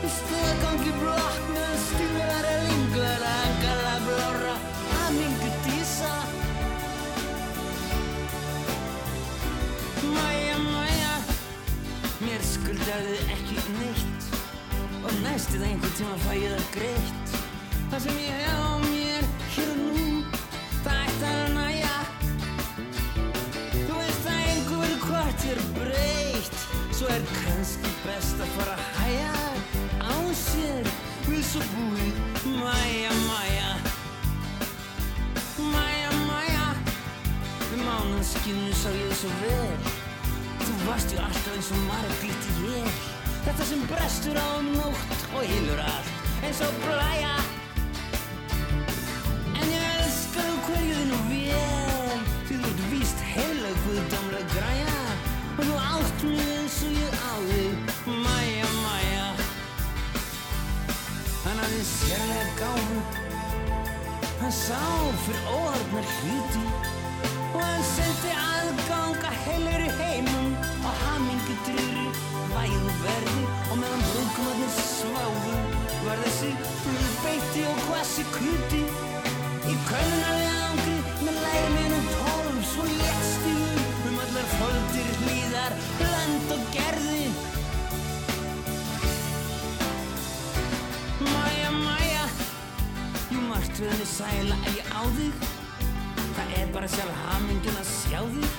í 0.06 0.10
stöðgangi 0.12 0.92
blokk 1.00 1.46
með 1.54 1.76
stíðar 1.82 2.48
að 2.50 2.66
lingver 2.68 3.24
að 3.30 3.54
gala 3.62 3.94
blóra. 4.04 4.54
Að 5.00 5.16
mingu 5.16 5.50
dísa. 5.64 6.12
Mæja, 10.12 10.58
mæja 10.66 11.16
mér 12.20 12.46
skuldaði 12.52 13.18
ekki 13.38 13.58
neitt. 13.80 14.30
Og 15.02 15.18
næstu 15.24 15.58
það 15.58 15.68
einhvern 15.72 15.98
tíma 15.98 16.20
fæ 16.26 16.30
ég 16.36 16.54
það 16.54 16.70
greitt. 16.78 17.36
Það 17.90 18.06
sem 18.06 18.22
ég 18.26 18.40
hef 18.44 18.62
á 18.62 18.74
mér 18.86 19.05
Svo 27.06 27.14
er 27.14 27.26
kannski 27.30 27.90
best 28.02 28.40
að 28.42 28.48
fara 28.56 28.72
að 28.74 28.86
hæja 28.98 29.34
Ás 30.10 30.40
svo 31.46 31.60
búið 31.70 32.16
Mæja, 32.50 33.12
mæja. 33.28 33.68
Mæja, 35.70 36.10
mæja. 36.26 36.66
Við 37.68 37.84
mánaskinu 37.84 38.74
sá 38.74 38.90
ég 38.90 39.14
svo 39.20 39.30
vel. 39.44 39.92
Þú 40.64 40.74
varst 40.88 41.14
ju 41.14 41.22
alltaf 41.22 41.52
eins 41.54 41.70
og 41.76 41.84
marglitt 41.86 42.48
ég. 42.72 43.02
Þetta 43.44 43.68
sem 43.70 43.86
brestur 43.92 44.42
á 44.42 44.46
um 44.58 44.72
nótt 44.74 45.28
og 45.30 45.46
hylur 45.46 45.86
allt 45.86 46.42
eins 46.42 46.64
og 46.66 46.74
blæja 46.82 47.36
Hann 64.46 64.54
sá 64.54 64.78
fyrir 65.24 65.46
óhörnar 65.50 66.04
hluti 66.16 66.60
Og 67.54 67.62
hann 67.62 67.80
sendi 67.88 68.34
aðganga 68.38 69.32
heilir 69.42 69.82
í 69.82 69.88
heimum 69.98 70.52
Og 70.86 71.00
hamingi 71.00 71.56
drýri 71.66 72.04
væðu 72.52 72.92
verði 73.00 73.42
Og 73.72 73.80
meðan 73.80 74.04
brúkumarnir 74.12 74.70
sváðu 74.76 75.56
Var 76.04 76.22
þessi 76.28 76.52
flugbeiti 76.84 77.66
og 77.72 77.82
hvassi 77.88 78.28
kuti 78.36 78.84
Í 79.66 79.76
kölnarði 79.90 80.48
angri 80.68 80.96
með 81.26 81.42
lærin 81.48 81.98
og 81.98 82.08
tólf 82.14 82.62
Svo 82.70 82.88
létstu 82.94 83.58
um 84.12 84.24
allar 84.28 84.50
foldir 84.54 85.12
hlýðar 85.24 85.78
Land 86.06 86.58
og 86.60 86.66
gerði. 86.78 87.22
Mæja, 91.34 91.78
mæja 91.82 92.05
Jú, 93.26 93.40
margt 93.42 93.80
við 93.80 93.90
henni 93.90 94.04
sæla 94.06 94.56
ef 94.70 94.76
ég 94.78 94.90
á 94.94 95.02
þig. 95.16 95.46
Það 96.36 96.52
er 96.60 96.68
bara 96.74 96.90
sjálf 96.92 97.22
hamingin 97.24 97.80
að 97.80 97.88
sjá 97.90 98.20
þig. 98.36 98.58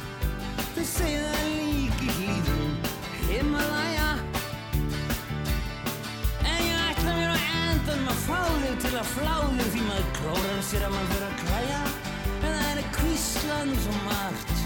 Þau 0.76 0.84
segja 0.89 1.22
það 1.31 1.48
líka 1.53 2.03
í 2.03 2.15
hlýðum 2.18 2.73
Himalaya. 3.30 4.10
En 6.44 6.60
ég 6.65 6.84
ætla 6.89 7.15
mér 7.15 7.31
á 7.31 7.38
endanum 7.39 8.11
að 8.11 8.23
fá 8.26 8.41
þig 8.65 8.76
til 8.84 8.94
að 8.95 9.14
flá 9.14 9.35
þig 9.56 9.72
Því 9.77 9.85
maður 9.88 10.11
klórar 10.19 10.64
sér 10.68 10.88
að 10.88 10.98
maður 10.98 11.14
fyrir 11.14 11.27
að 11.30 11.39
klæja 11.45 11.81
En 12.38 12.49
það 12.49 12.68
er 12.73 12.81
að 12.84 12.91
kvíslað 12.99 13.64
nú 13.72 13.80
svo 13.85 14.02
margt. 14.03 14.57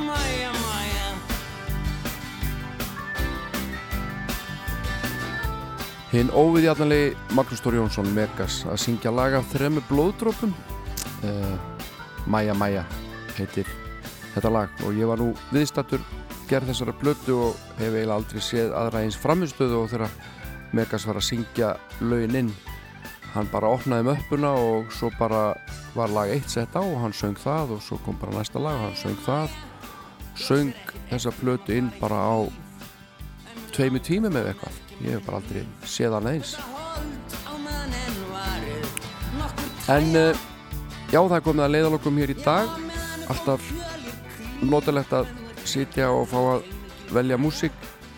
Mæja, 0.00 0.54
mæja 0.56 1.29
Hinn 6.10 6.32
óviðjarnalegi 6.34 7.12
Magnús 7.38 7.60
Tóri 7.62 7.78
Jónsson 7.78 8.08
Megas 8.10 8.64
að 8.66 8.80
syngja 8.82 9.12
lag 9.14 9.36
af 9.38 9.44
þremu 9.52 9.78
blóðdrópum 9.86 10.50
uh, 11.22 11.52
Mæja 12.26 12.56
Mæja 12.58 12.82
heitir 13.36 13.70
þetta 14.32 14.50
lag. 14.50 14.82
Og 14.82 14.98
ég 14.98 15.06
var 15.06 15.22
nú 15.22 15.28
viðstattur 15.54 16.02
gerð 16.50 16.72
þessara 16.72 16.96
blötu 16.98 17.36
og 17.44 17.62
hef 17.78 17.94
eiginlega 17.94 18.16
aldrei 18.16 18.42
séð 18.42 18.74
aðra 18.74 19.04
eins 19.04 19.20
framistöðu 19.22 19.84
og 19.84 19.94
þegar 19.94 20.18
Megas 20.74 21.06
var 21.06 21.22
að 21.22 21.28
syngja 21.28 21.70
lögin 22.02 22.40
inn. 22.42 22.52
Hann 23.30 23.54
bara 23.54 23.70
opnaði 23.70 24.10
möppuna 24.10 24.50
og 24.58 24.90
svo 24.90 25.14
bara 25.14 25.54
var 25.94 26.10
lag 26.10 26.34
eitt 26.34 26.50
sett 26.50 26.74
á 26.74 26.82
og 26.82 26.98
hann 27.04 27.14
söng 27.14 27.38
það 27.38 27.76
og 27.78 27.86
svo 27.86 28.02
kom 28.02 28.18
bara 28.18 28.34
næsta 28.40 28.58
lag 28.58 28.82
og 28.82 28.88
hann 28.88 28.98
söng 28.98 29.24
það. 29.30 29.58
Söng 30.34 30.74
þessa 31.14 31.38
blötu 31.38 31.78
inn 31.78 31.94
bara 32.02 32.18
á 32.18 32.50
tveimu 33.70 34.02
tímum 34.02 34.34
eða 34.34 34.56
eitthvað 34.56 34.89
ég 35.04 35.16
hef 35.16 35.24
bara 35.26 35.40
aldrei 35.40 35.64
séð 35.88 36.16
hann 36.16 36.30
eins. 36.34 36.54
En 39.90 40.10
uh, 40.16 40.36
já 41.10 41.20
það 41.20 41.44
komið 41.46 41.64
að 41.64 41.74
leiðalokum 41.74 42.20
hér 42.20 42.34
í 42.34 42.38
dag. 42.44 42.68
alltaf 43.30 43.62
notalegt 44.66 45.12
að 45.14 45.28
sitja 45.64 46.10
og 46.10 46.26
fá 46.30 46.38
að 46.56 46.66
velja 47.14 47.38
músík. 47.38 47.72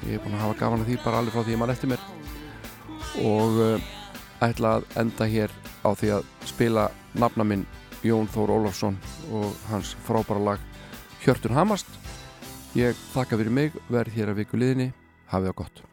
Ég 0.07 0.17
er 0.17 0.25
búin 0.25 0.35
að 0.39 0.47
hafa 0.47 0.59
gaman 0.59 0.83
að 0.83 0.91
því 0.91 0.97
bara 1.05 1.21
alveg 1.21 1.35
frá 1.35 1.45
því 1.45 1.55
ég 1.55 1.61
mann 1.61 1.75
eftir 1.75 1.93
mér. 1.93 2.07
Og 3.23 3.61
uh, 3.61 3.93
ætla 4.43 4.79
að 4.79 4.89
enda 5.05 5.29
hér 5.29 5.55
á 5.85 5.91
því 5.93 6.13
að 6.17 6.27
spila 6.49 6.89
nafna 7.15 7.47
minn 7.47 7.67
Jón 8.03 8.27
Þór 8.33 8.57
Ólafsson 8.57 8.99
og 9.31 9.53
hans 9.71 9.95
frábæra 10.09 10.43
lag 10.51 10.67
Hjörtur 11.23 11.55
Hamast. 11.55 11.87
Ég 12.75 12.97
þakka 13.13 13.39
fyrir 13.39 13.55
mig, 13.55 13.81
verð 13.93 14.17
hér 14.17 14.33
að 14.33 14.43
viku 14.43 14.59
liðinni. 14.59 14.93
Hafið 15.31 15.53
það 15.53 15.59
gott 15.63 15.92